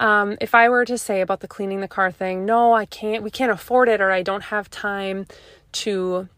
um, 0.00 0.38
if 0.40 0.54
I 0.54 0.70
were 0.70 0.86
to 0.86 0.96
say 0.96 1.20
about 1.20 1.40
the 1.40 1.48
cleaning 1.48 1.80
the 1.80 1.88
car 1.88 2.10
thing, 2.10 2.46
no, 2.46 2.72
I 2.72 2.86
can't, 2.86 3.22
we 3.22 3.30
can't 3.30 3.52
afford 3.52 3.90
it, 3.90 4.00
or 4.00 4.10
I 4.10 4.22
don't 4.22 4.44
have 4.44 4.70
time 4.70 5.26
to 5.72 6.28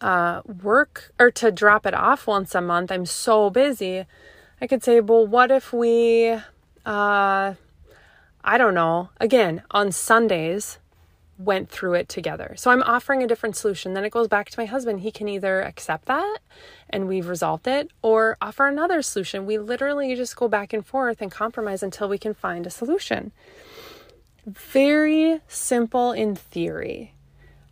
uh, 0.00 0.40
work 0.62 1.12
or 1.18 1.30
to 1.32 1.52
drop 1.52 1.84
it 1.84 1.92
off 1.92 2.26
once 2.26 2.54
a 2.54 2.62
month, 2.62 2.90
I'm 2.90 3.06
so 3.06 3.50
busy. 3.50 4.06
I 4.62 4.66
could 4.66 4.82
say, 4.82 5.00
well, 5.00 5.26
what 5.26 5.50
if 5.50 5.74
we, 5.74 6.30
uh, 6.86 7.54
I 8.46 8.58
don't 8.58 8.74
know, 8.74 9.10
again, 9.20 9.62
on 9.70 9.92
Sundays, 9.92 10.78
went 11.38 11.68
through 11.68 11.94
it 11.94 12.08
together. 12.08 12.54
So 12.56 12.70
I'm 12.70 12.82
offering 12.82 13.22
a 13.22 13.26
different 13.26 13.56
solution. 13.56 13.94
Then 13.94 14.04
it 14.04 14.12
goes 14.12 14.28
back 14.28 14.50
to 14.50 14.58
my 14.58 14.66
husband. 14.66 15.00
He 15.00 15.10
can 15.10 15.28
either 15.28 15.62
accept 15.62 16.06
that 16.06 16.38
and 16.88 17.08
we've 17.08 17.28
resolved 17.28 17.66
it 17.66 17.90
or 18.02 18.36
offer 18.40 18.66
another 18.66 19.02
solution. 19.02 19.46
We 19.46 19.58
literally 19.58 20.14
just 20.14 20.36
go 20.36 20.48
back 20.48 20.72
and 20.72 20.86
forth 20.86 21.20
and 21.20 21.30
compromise 21.30 21.82
until 21.82 22.08
we 22.08 22.18
can 22.18 22.34
find 22.34 22.66
a 22.66 22.70
solution. 22.70 23.32
Very 24.46 25.40
simple 25.48 26.12
in 26.12 26.36
theory. 26.36 27.14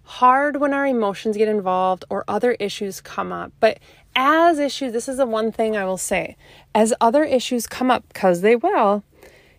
Hard 0.04 0.56
when 0.56 0.74
our 0.74 0.86
emotions 0.86 1.36
get 1.36 1.48
involved 1.48 2.04
or 2.10 2.24
other 2.26 2.52
issues 2.52 3.00
come 3.00 3.32
up. 3.32 3.52
But 3.60 3.78
as 4.16 4.58
issues, 4.58 4.92
this 4.92 5.08
is 5.08 5.18
the 5.18 5.26
one 5.26 5.52
thing 5.52 5.76
I 5.76 5.84
will 5.84 5.98
say. 5.98 6.36
As 6.74 6.92
other 7.00 7.24
issues 7.24 7.66
come 7.66 7.90
up, 7.90 8.04
because 8.08 8.40
they 8.40 8.56
will, 8.56 9.04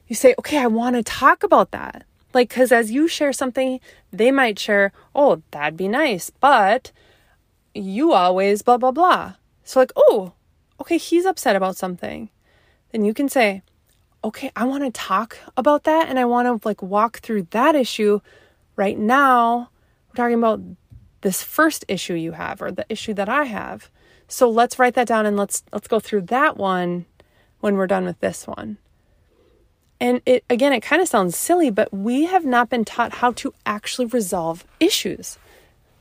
you 0.07 0.15
say, 0.15 0.35
okay, 0.37 0.57
I 0.57 0.67
want 0.67 0.95
to 0.95 1.03
talk 1.03 1.43
about 1.43 1.71
that. 1.71 2.05
Like, 2.33 2.49
because 2.49 2.71
as 2.71 2.91
you 2.91 3.07
share 3.07 3.33
something, 3.33 3.79
they 4.11 4.31
might 4.31 4.57
share, 4.57 4.91
oh, 5.13 5.41
that'd 5.51 5.77
be 5.77 5.87
nice, 5.87 6.29
but 6.29 6.91
you 7.73 8.13
always 8.13 8.61
blah, 8.61 8.77
blah, 8.77 8.91
blah. 8.91 9.33
So, 9.63 9.79
like, 9.79 9.91
oh, 9.95 10.33
okay, 10.81 10.97
he's 10.97 11.25
upset 11.25 11.55
about 11.55 11.77
something. 11.77 12.29
Then 12.91 13.05
you 13.05 13.13
can 13.13 13.29
say, 13.29 13.61
okay, 14.23 14.51
I 14.55 14.63
want 14.65 14.83
to 14.83 14.91
talk 14.91 15.37
about 15.57 15.83
that 15.83 16.07
and 16.09 16.17
I 16.17 16.25
want 16.25 16.47
to 16.47 16.67
like 16.67 16.81
walk 16.81 17.19
through 17.19 17.47
that 17.51 17.75
issue 17.75 18.21
right 18.75 18.97
now. 18.97 19.69
We're 20.09 20.15
talking 20.15 20.37
about 20.37 20.61
this 21.21 21.43
first 21.43 21.85
issue 21.87 22.13
you 22.13 22.33
have 22.33 22.61
or 22.61 22.71
the 22.71 22.85
issue 22.89 23.13
that 23.15 23.29
I 23.29 23.45
have. 23.45 23.89
So 24.27 24.49
let's 24.49 24.79
write 24.79 24.95
that 24.95 25.07
down 25.07 25.25
and 25.25 25.35
let's 25.35 25.63
let's 25.73 25.87
go 25.87 25.99
through 25.99 26.23
that 26.23 26.57
one 26.57 27.05
when 27.59 27.75
we're 27.75 27.87
done 27.87 28.05
with 28.05 28.19
this 28.19 28.47
one. 28.47 28.77
And 30.03 30.21
it 30.25 30.43
again, 30.49 30.73
it 30.73 30.81
kind 30.81 31.01
of 31.01 31.07
sounds 31.07 31.37
silly, 31.37 31.69
but 31.69 31.93
we 31.93 32.25
have 32.25 32.43
not 32.43 32.69
been 32.69 32.83
taught 32.83 33.13
how 33.13 33.31
to 33.31 33.53
actually 33.65 34.07
resolve 34.07 34.65
issues. 34.81 35.37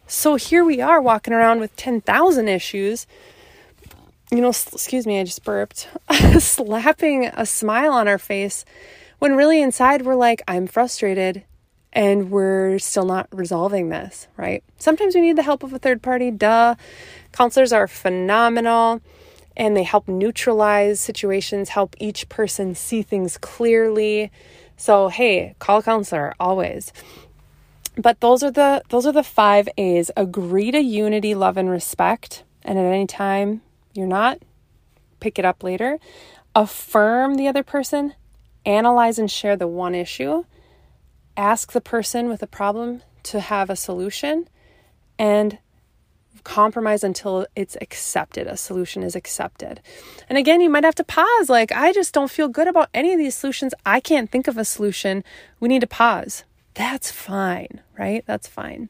So 0.09 0.35
here 0.35 0.65
we 0.65 0.81
are 0.81 1.01
walking 1.01 1.33
around 1.33 1.61
with 1.61 1.77
10,000 1.77 2.49
issues. 2.49 3.07
You 4.33 4.41
know, 4.41 4.49
excuse 4.49 5.07
me, 5.07 5.21
I 5.21 5.23
just 5.23 5.45
burped. 5.45 5.87
slapping 6.41 7.27
a 7.27 7.47
smile 7.47 7.93
on 7.93 8.09
our 8.09 8.19
face 8.19 8.65
when 9.21 9.37
really 9.37 9.63
inside 9.63 10.03
we're 10.03 10.17
like, 10.17 10.43
I'm 10.49 10.67
frustrated 10.67 11.45
and 11.93 12.33
we're 12.33 12.81
still 12.81 13.07
not 13.07 13.29
resolving 13.31 13.91
this, 13.91 14.27
right? 14.37 14.65
Sometimes 14.79 15.15
we 15.15 15.21
need 15.21 15.37
the 15.37 15.45
help 15.45 15.63
of 15.63 15.73
a 15.73 15.79
third 15.79 16.03
party, 16.03 16.33
duh. 16.33 16.75
Counselors 17.31 17.73
are 17.73 17.87
phenomenal 17.87 19.01
and 19.57 19.77
they 19.77 19.83
help 19.83 20.09
neutralize 20.09 21.01
situations, 21.01 21.71
help 21.71 21.95
each 21.99 22.29
person 22.29 22.75
see 22.75 23.03
things 23.03 23.39
clearly. 23.39 24.31
So, 24.77 25.09
hey, 25.09 25.55
call 25.59 25.79
a 25.79 25.83
counselor 25.83 26.35
always. 26.41 26.93
But 27.97 28.21
those 28.21 28.43
are 28.43 28.51
the 28.51 28.83
those 28.89 29.07
are 29.07 29.13
the 29.13 29.23
5 29.23 29.69
A's. 29.77 30.11
Agree 30.17 30.71
to 30.71 30.81
unity, 30.81 31.35
love 31.35 31.57
and 31.57 31.69
respect. 31.69 32.45
And 32.63 32.79
at 32.79 32.85
any 32.85 33.07
time 33.07 33.61
you're 33.93 34.07
not, 34.07 34.39
pick 35.21 35.39
it 35.39 35.45
up 35.45 35.63
later. 35.63 35.99
Affirm 36.55 37.35
the 37.35 37.49
other 37.49 37.63
person, 37.63 38.15
analyze 38.65 39.19
and 39.19 39.31
share 39.31 39.57
the 39.57 39.69
one 39.69 39.95
issue. 39.95 40.45
Ask 41.37 41.73
the 41.73 41.81
person 41.81 42.29
with 42.29 42.43
a 42.43 42.47
problem 42.47 43.03
to 43.25 43.41
have 43.41 43.71
a 43.71 43.77
solution 43.77 44.49
and 45.19 45.59
compromise 46.45 47.05
until 47.05 47.47
it's 47.57 47.77
accepted, 47.81 48.47
a 48.47 48.57
solution 48.57 49.03
is 49.03 49.17
accepted. 49.17 49.81
And 50.29 50.39
again, 50.39 50.61
you 50.61 50.71
might 50.71 50.85
have 50.85 50.95
to 50.97 51.05
pause. 51.05 51.49
Like, 51.49 51.73
I 51.73 51.93
just 51.93 52.15
don't 52.15 52.31
feel 52.31 52.49
good 52.49 52.69
about 52.69 52.89
any 52.93 53.13
of 53.13 53.19
these 53.19 53.35
solutions. 53.35 53.75
I 53.85 54.01
can't 54.01 54.31
think 54.31 54.49
of 54.49 54.59
a 54.59 54.65
solution. 54.65 55.25
We 55.61 55.69
need 55.69 55.81
to 55.81 55.87
pause. 55.87 56.45
That's 56.75 57.11
fine, 57.11 57.81
right? 57.99 58.25
That's 58.27 58.49
fine. 58.49 58.89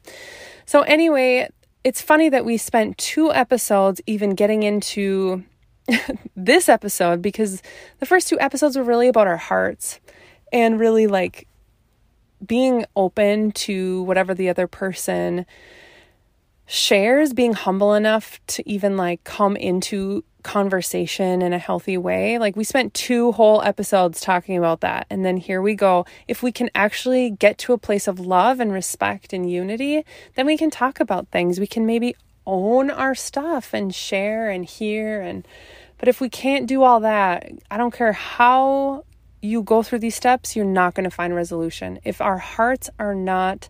So, 0.66 0.82
anyway, 0.82 1.48
it's 1.84 2.00
funny 2.00 2.28
that 2.28 2.44
we 2.44 2.56
spent 2.56 2.98
two 2.98 3.32
episodes 3.32 4.00
even 4.06 4.30
getting 4.30 4.62
into 4.62 5.44
this 6.36 6.68
episode 6.68 7.22
because 7.22 7.62
the 7.98 8.06
first 8.06 8.28
two 8.28 8.38
episodes 8.40 8.76
were 8.76 8.84
really 8.84 9.08
about 9.08 9.26
our 9.26 9.36
hearts 9.36 10.00
and 10.52 10.78
really 10.78 11.06
like 11.06 11.48
being 12.44 12.84
open 12.96 13.52
to 13.52 14.02
whatever 14.02 14.34
the 14.34 14.48
other 14.48 14.66
person 14.66 15.46
shares 16.72 17.34
being 17.34 17.52
humble 17.52 17.92
enough 17.92 18.40
to 18.46 18.66
even 18.66 18.96
like 18.96 19.22
come 19.24 19.56
into 19.56 20.24
conversation 20.42 21.42
in 21.42 21.52
a 21.52 21.58
healthy 21.58 21.98
way. 21.98 22.38
Like 22.38 22.56
we 22.56 22.64
spent 22.64 22.94
two 22.94 23.32
whole 23.32 23.60
episodes 23.60 24.22
talking 24.22 24.56
about 24.56 24.80
that. 24.80 25.06
And 25.10 25.22
then 25.22 25.36
here 25.36 25.60
we 25.60 25.74
go. 25.74 26.06
If 26.26 26.42
we 26.42 26.50
can 26.50 26.70
actually 26.74 27.28
get 27.28 27.58
to 27.58 27.74
a 27.74 27.78
place 27.78 28.08
of 28.08 28.18
love 28.18 28.58
and 28.58 28.72
respect 28.72 29.34
and 29.34 29.50
unity, 29.50 30.06
then 30.34 30.46
we 30.46 30.56
can 30.56 30.70
talk 30.70 30.98
about 30.98 31.28
things. 31.28 31.60
We 31.60 31.66
can 31.66 31.84
maybe 31.84 32.16
own 32.46 32.90
our 32.90 33.14
stuff 33.14 33.74
and 33.74 33.94
share 33.94 34.48
and 34.48 34.64
hear 34.64 35.20
and 35.20 35.46
but 35.98 36.08
if 36.08 36.22
we 36.22 36.30
can't 36.30 36.66
do 36.66 36.82
all 36.82 37.00
that, 37.00 37.52
I 37.70 37.76
don't 37.76 37.94
care 37.94 38.12
how 38.14 39.04
you 39.42 39.62
go 39.62 39.82
through 39.82 39.98
these 39.98 40.16
steps, 40.16 40.56
you're 40.56 40.64
not 40.64 40.94
going 40.94 41.04
to 41.04 41.14
find 41.14 41.34
resolution. 41.34 42.00
If 42.02 42.20
our 42.22 42.38
hearts 42.38 42.88
are 42.98 43.14
not 43.14 43.68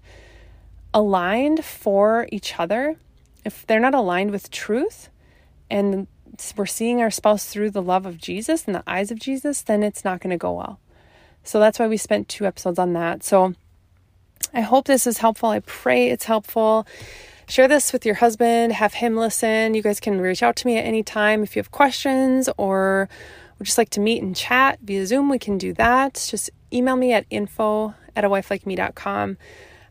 aligned 0.95 1.65
for 1.65 2.29
each 2.31 2.59
other, 2.59 2.97
if 3.45 3.67
they're 3.67 3.81
not 3.81 3.95
aligned 3.95 4.31
with 4.31 4.51
truth 4.51 5.09
and 5.71 6.07
we're 6.57 6.67
seeing 6.67 7.01
our 7.01 7.11
spouse 7.11 7.47
through 7.47 7.71
the 7.71 7.83
love 7.83 8.07
of 8.07 8.19
Jesus 8.19 8.65
and 8.67 8.75
the 8.75 8.83
eyes 8.87 9.11
of 9.11 9.19
Jesus, 9.19 9.63
then 9.63 9.83
it's 9.83 10.05
not 10.05 10.21
going 10.21 10.31
to 10.31 10.37
go 10.37 10.53
well. 10.53 10.81
So 11.45 11.59
that's 11.59 11.79
why 11.79 11.89
we 11.89 11.97
spent 11.97 12.29
two 12.29 12.47
episodes 12.47 12.79
on 12.79 12.93
that. 12.93 13.23
So 13.23 13.55
I 14.55 14.61
hope 14.61 14.87
this 14.87 15.07
is 15.07 15.19
helpful. 15.19 15.51
I 15.51 15.61
pray 15.61 16.09
it's 16.09 16.25
helpful. 16.25 16.87
Share 17.49 17.69
this 17.69 17.93
with 17.93 18.07
your 18.07 18.15
husband, 18.17 18.73
have 18.73 18.95
him 18.95 19.17
listen. 19.17 19.75
You 19.75 19.83
guys 19.83 20.01
can 20.01 20.21
reach 20.21 20.43
out 20.43 20.57
to 20.57 20.67
me 20.67 20.79
at 20.79 20.85
any 20.85 21.03
time 21.03 21.43
if 21.43 21.57
you 21.57 21.61
have 21.61 21.71
questions 21.71 22.49
or 22.57 23.09
would 23.59 23.67
just 23.67 23.79
like 23.79 23.91
to 23.91 24.01
meet 24.01 24.23
and 24.23 24.35
chat 24.35 24.79
via 24.83 25.07
Zoom. 25.07 25.29
We 25.29 25.39
can 25.39 25.59
do 25.59 25.73
that. 25.75 26.15
Just 26.31 26.51
email 26.73 26.97
me 26.97 27.13
at 27.13 27.27
info 27.31 27.95
at 28.17 28.25
a 28.25 28.29
wife 28.29 28.51
like 28.51 28.63
wifelikeme.com. 28.63 29.37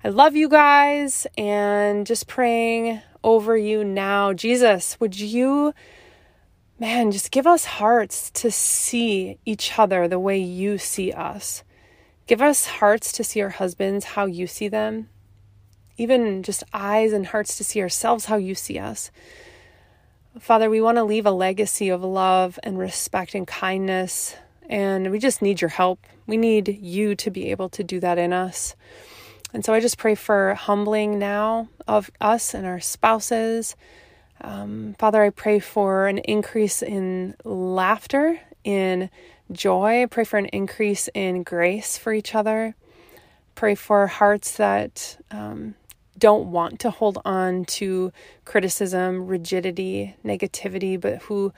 I 0.03 0.09
love 0.09 0.35
you 0.35 0.49
guys 0.49 1.27
and 1.37 2.07
just 2.07 2.25
praying 2.25 3.01
over 3.23 3.55
you 3.55 3.83
now. 3.83 4.33
Jesus, 4.33 4.99
would 4.99 5.19
you, 5.19 5.75
man, 6.79 7.11
just 7.11 7.29
give 7.29 7.45
us 7.45 7.65
hearts 7.65 8.31
to 8.31 8.49
see 8.49 9.37
each 9.45 9.77
other 9.77 10.07
the 10.07 10.17
way 10.17 10.39
you 10.39 10.79
see 10.79 11.11
us. 11.11 11.63
Give 12.25 12.41
us 12.41 12.65
hearts 12.65 13.11
to 13.11 13.23
see 13.23 13.41
our 13.41 13.49
husbands 13.49 14.05
how 14.05 14.25
you 14.25 14.47
see 14.47 14.67
them. 14.67 15.07
Even 15.97 16.41
just 16.41 16.63
eyes 16.73 17.13
and 17.13 17.27
hearts 17.27 17.55
to 17.57 17.63
see 17.63 17.79
ourselves 17.79 18.25
how 18.25 18.37
you 18.37 18.55
see 18.55 18.79
us. 18.79 19.11
Father, 20.39 20.67
we 20.67 20.81
want 20.81 20.97
to 20.97 21.03
leave 21.03 21.27
a 21.27 21.31
legacy 21.31 21.89
of 21.89 22.03
love 22.03 22.57
and 22.63 22.79
respect 22.79 23.35
and 23.35 23.45
kindness, 23.45 24.35
and 24.67 25.11
we 25.11 25.19
just 25.19 25.43
need 25.43 25.61
your 25.61 25.69
help. 25.69 25.99
We 26.25 26.37
need 26.37 26.79
you 26.81 27.13
to 27.17 27.29
be 27.29 27.51
able 27.51 27.69
to 27.69 27.83
do 27.83 27.99
that 27.99 28.17
in 28.17 28.33
us. 28.33 28.75
And 29.53 29.65
so 29.65 29.73
I 29.73 29.79
just 29.79 29.97
pray 29.97 30.15
for 30.15 30.53
humbling 30.53 31.19
now 31.19 31.67
of 31.87 32.09
us 32.21 32.53
and 32.53 32.65
our 32.65 32.79
spouses. 32.79 33.75
Um, 34.39 34.95
Father, 34.97 35.21
I 35.21 35.29
pray 35.29 35.59
for 35.59 36.07
an 36.07 36.19
increase 36.19 36.81
in 36.81 37.35
laughter, 37.43 38.39
in 38.63 39.09
joy. 39.51 40.03
I 40.03 40.05
pray 40.05 40.23
for 40.23 40.37
an 40.37 40.45
increase 40.47 41.09
in 41.13 41.43
grace 41.43 41.97
for 41.97 42.13
each 42.13 42.33
other. 42.33 42.75
Pray 43.55 43.75
for 43.75 44.07
hearts 44.07 44.57
that 44.57 45.17
um, 45.29 45.75
don't 46.17 46.51
want 46.51 46.79
to 46.79 46.89
hold 46.89 47.19
on 47.25 47.65
to 47.65 48.11
criticism, 48.45 49.27
rigidity, 49.27 50.15
negativity, 50.23 50.99
but 50.99 51.23
who 51.23 51.53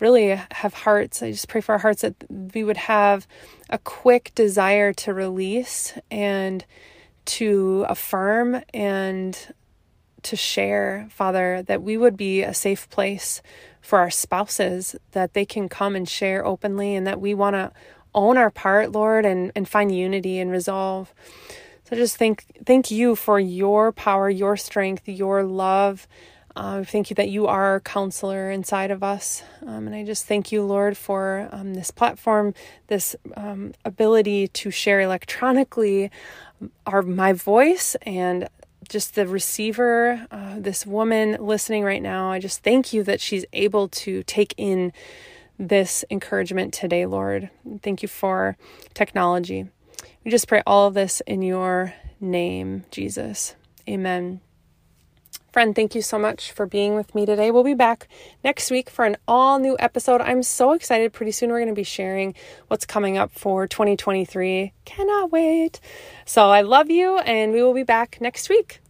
really 0.00 0.28
have 0.50 0.74
hearts. 0.74 1.22
I 1.22 1.30
just 1.30 1.48
pray 1.48 1.60
for 1.60 1.72
our 1.72 1.78
hearts 1.78 2.02
that 2.02 2.14
we 2.30 2.64
would 2.64 2.76
have 2.76 3.26
a 3.70 3.78
quick 3.78 4.32
desire 4.34 4.92
to 4.94 5.14
release 5.14 5.96
and 6.10 6.64
to 7.26 7.86
affirm 7.88 8.62
and 8.72 9.54
to 10.22 10.36
share, 10.36 11.06
Father, 11.10 11.62
that 11.62 11.82
we 11.82 11.96
would 11.96 12.16
be 12.16 12.42
a 12.42 12.54
safe 12.54 12.88
place 12.90 13.42
for 13.80 13.98
our 13.98 14.10
spouses, 14.10 14.96
that 15.12 15.34
they 15.34 15.44
can 15.44 15.68
come 15.68 15.94
and 15.94 16.08
share 16.08 16.44
openly, 16.44 16.94
and 16.94 17.06
that 17.06 17.20
we 17.20 17.34
want 17.34 17.54
to 17.54 17.70
own 18.14 18.38
our 18.38 18.50
part, 18.50 18.92
Lord, 18.92 19.26
and, 19.26 19.52
and 19.54 19.68
find 19.68 19.94
unity 19.94 20.38
and 20.38 20.50
resolve. 20.50 21.12
So 21.84 21.96
just 21.96 22.16
thank 22.16 22.44
thank 22.64 22.90
you 22.90 23.14
for 23.14 23.38
your 23.38 23.92
power, 23.92 24.30
your 24.30 24.56
strength, 24.56 25.06
your 25.06 25.44
love. 25.44 26.08
Thank 26.56 27.10
you 27.10 27.14
that 27.16 27.28
you 27.28 27.46
are 27.46 27.64
our 27.64 27.80
counselor 27.80 28.50
inside 28.50 28.90
of 28.90 29.02
us. 29.02 29.42
Um, 29.66 29.86
and 29.86 29.94
I 29.94 30.04
just 30.04 30.26
thank 30.26 30.52
you, 30.52 30.62
Lord, 30.62 30.96
for 30.96 31.48
um, 31.52 31.74
this 31.74 31.90
platform, 31.90 32.54
this 32.86 33.16
um, 33.36 33.74
ability 33.84 34.48
to 34.48 34.70
share 34.70 35.00
electronically 35.00 36.10
our 36.86 37.02
my 37.02 37.32
voice 37.32 37.96
and 38.02 38.48
just 38.88 39.14
the 39.14 39.26
receiver, 39.26 40.26
uh, 40.30 40.56
this 40.58 40.86
woman 40.86 41.36
listening 41.40 41.84
right 41.84 42.02
now. 42.02 42.30
I 42.30 42.38
just 42.38 42.62
thank 42.62 42.92
you 42.92 43.02
that 43.04 43.20
she's 43.20 43.44
able 43.52 43.88
to 43.88 44.22
take 44.24 44.54
in 44.56 44.92
this 45.58 46.04
encouragement 46.10 46.74
today, 46.74 47.06
Lord. 47.06 47.50
Thank 47.82 48.02
you 48.02 48.08
for 48.08 48.56
technology. 48.92 49.66
We 50.24 50.30
just 50.30 50.48
pray 50.48 50.62
all 50.66 50.88
of 50.88 50.94
this 50.94 51.22
in 51.26 51.42
your 51.42 51.94
name, 52.20 52.84
Jesus. 52.90 53.54
Amen. 53.88 54.40
Friend, 55.54 55.72
thank 55.72 55.94
you 55.94 56.02
so 56.02 56.18
much 56.18 56.50
for 56.50 56.66
being 56.66 56.96
with 56.96 57.14
me 57.14 57.24
today. 57.24 57.52
We'll 57.52 57.62
be 57.62 57.74
back 57.74 58.08
next 58.42 58.72
week 58.72 58.90
for 58.90 59.04
an 59.04 59.16
all 59.28 59.60
new 59.60 59.76
episode. 59.78 60.20
I'm 60.20 60.42
so 60.42 60.72
excited. 60.72 61.12
Pretty 61.12 61.30
soon 61.30 61.50
we're 61.50 61.60
going 61.60 61.68
to 61.68 61.74
be 61.74 61.84
sharing 61.84 62.34
what's 62.66 62.84
coming 62.84 63.16
up 63.16 63.30
for 63.30 63.68
2023. 63.68 64.72
Cannot 64.84 65.30
wait. 65.30 65.78
So 66.26 66.50
I 66.50 66.62
love 66.62 66.90
you, 66.90 67.18
and 67.18 67.52
we 67.52 67.62
will 67.62 67.72
be 67.72 67.84
back 67.84 68.18
next 68.20 68.48
week. 68.48 68.80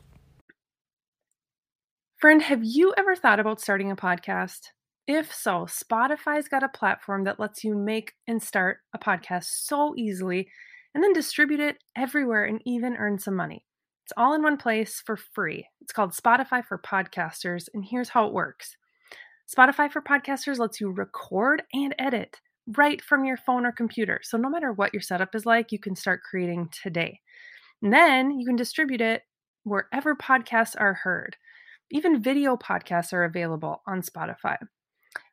Friend, 2.17 2.41
have 2.41 2.65
you 2.65 2.95
ever 2.97 3.15
thought 3.15 3.41
about 3.41 3.61
starting 3.61 3.91
a 3.91 3.95
podcast? 3.97 4.69
If 5.07 5.35
so, 5.35 5.67
Spotify's 5.67 6.49
got 6.49 6.63
a 6.63 6.69
platform 6.71 7.25
that 7.25 7.39
lets 7.39 7.63
you 7.63 7.75
make 7.75 8.15
and 8.27 8.43
start 8.43 8.79
a 8.95 8.99
podcast 8.99 9.45
so 9.51 9.93
easily 9.99 10.49
and 10.95 11.05
then 11.05 11.13
distribute 11.13 11.61
it 11.61 11.77
everywhere 11.95 12.47
and 12.47 12.63
even 12.65 12.97
earn 12.97 13.19
some 13.19 13.37
money. 13.37 13.67
It's 14.05 14.13
all 14.19 14.35
in 14.35 14.43
one 14.43 14.59
place 14.59 15.01
for 15.01 15.17
free. 15.17 15.67
It's 15.81 15.93
called 15.93 16.13
Spotify 16.13 16.63
for 16.63 16.77
Podcasters, 16.77 17.71
and 17.73 17.83
here's 17.83 18.11
how 18.11 18.27
it 18.27 18.35
works 18.35 18.77
Spotify 19.51 19.91
for 19.91 20.03
Podcasters 20.03 20.59
lets 20.59 20.79
you 20.79 20.91
record 20.91 21.63
and 21.73 21.95
edit 21.99 22.39
right 22.77 23.01
from 23.01 23.25
your 23.25 23.39
phone 23.39 23.65
or 23.65 23.73
computer. 23.73 24.21
So, 24.23 24.37
no 24.37 24.51
matter 24.51 24.75
what 24.75 24.93
your 24.93 25.01
setup 25.01 25.35
is 25.35 25.47
like, 25.47 25.73
you 25.73 25.79
can 25.79 25.97
start 25.97 26.21
creating 26.23 26.69
today. 26.71 27.21
And 27.81 27.95
then 27.95 28.39
you 28.39 28.45
can 28.45 28.57
distribute 28.57 29.01
it 29.01 29.23
wherever 29.63 30.15
podcasts 30.15 30.77
are 30.79 30.95
heard. 30.95 31.39
Even 31.91 32.23
video 32.23 32.59
podcasts 32.59 33.15
are 33.15 33.25
available 33.25 33.81
on 33.87 34.03
Spotify. 34.03 34.59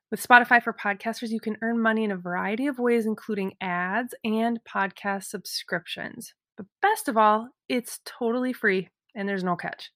With 0.09 0.25
Spotify 0.25 0.63
for 0.63 0.71
Podcasters, 0.71 1.29
you 1.29 1.41
can 1.41 1.57
earn 1.61 1.81
money 1.81 2.05
in 2.05 2.11
a 2.11 2.17
variety 2.17 2.67
of 2.67 2.79
ways, 2.79 3.05
including 3.05 3.55
ads 3.59 4.15
and 4.23 4.61
podcast 4.63 5.25
subscriptions. 5.25 6.33
But 6.61 6.67
best 6.81 7.07
of 7.07 7.17
all, 7.17 7.49
it's 7.69 8.01
totally 8.05 8.53
free 8.53 8.87
and 9.15 9.27
there's 9.27 9.43
no 9.43 9.55
catch. 9.55 9.89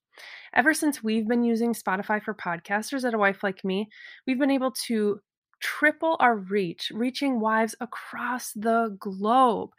Ever 0.55 0.73
since 0.73 1.03
we've 1.03 1.27
been 1.27 1.43
using 1.43 1.73
Spotify 1.73 2.23
for 2.23 2.33
podcasters 2.33 3.05
at 3.05 3.13
A 3.13 3.19
Wife 3.19 3.43
Like 3.43 3.63
Me, 3.63 3.87
we've 4.25 4.39
been 4.39 4.49
able 4.49 4.71
to 4.87 5.19
triple 5.61 6.17
our 6.19 6.37
reach, 6.37 6.91
reaching 6.91 7.39
wives 7.39 7.75
across 7.81 8.51
the 8.53 8.97
globe. 8.99 9.69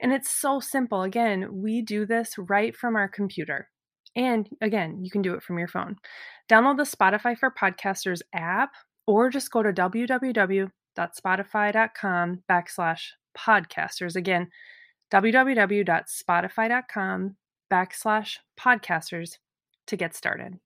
And 0.00 0.12
it's 0.12 0.32
so 0.32 0.58
simple. 0.58 1.02
Again, 1.02 1.46
we 1.52 1.80
do 1.80 2.06
this 2.06 2.36
right 2.38 2.76
from 2.76 2.96
our 2.96 3.08
computer. 3.08 3.68
And 4.16 4.48
again, 4.60 5.04
you 5.04 5.10
can 5.10 5.22
do 5.22 5.34
it 5.34 5.44
from 5.44 5.58
your 5.58 5.68
phone. 5.68 5.94
Download 6.50 6.76
the 6.76 6.82
Spotify 6.82 7.38
for 7.38 7.52
Podcasters 7.52 8.22
app 8.34 8.72
or 9.06 9.30
just 9.30 9.52
go 9.52 9.62
to 9.62 9.72
www.spotify.com 9.72 12.42
backslash 12.50 13.02
podcasters. 13.38 14.16
Again, 14.16 14.48
www.spotify.com 15.12 17.36
backslash 17.70 18.38
podcasters 18.58 19.38
to 19.86 19.96
get 19.96 20.14
started. 20.14 20.58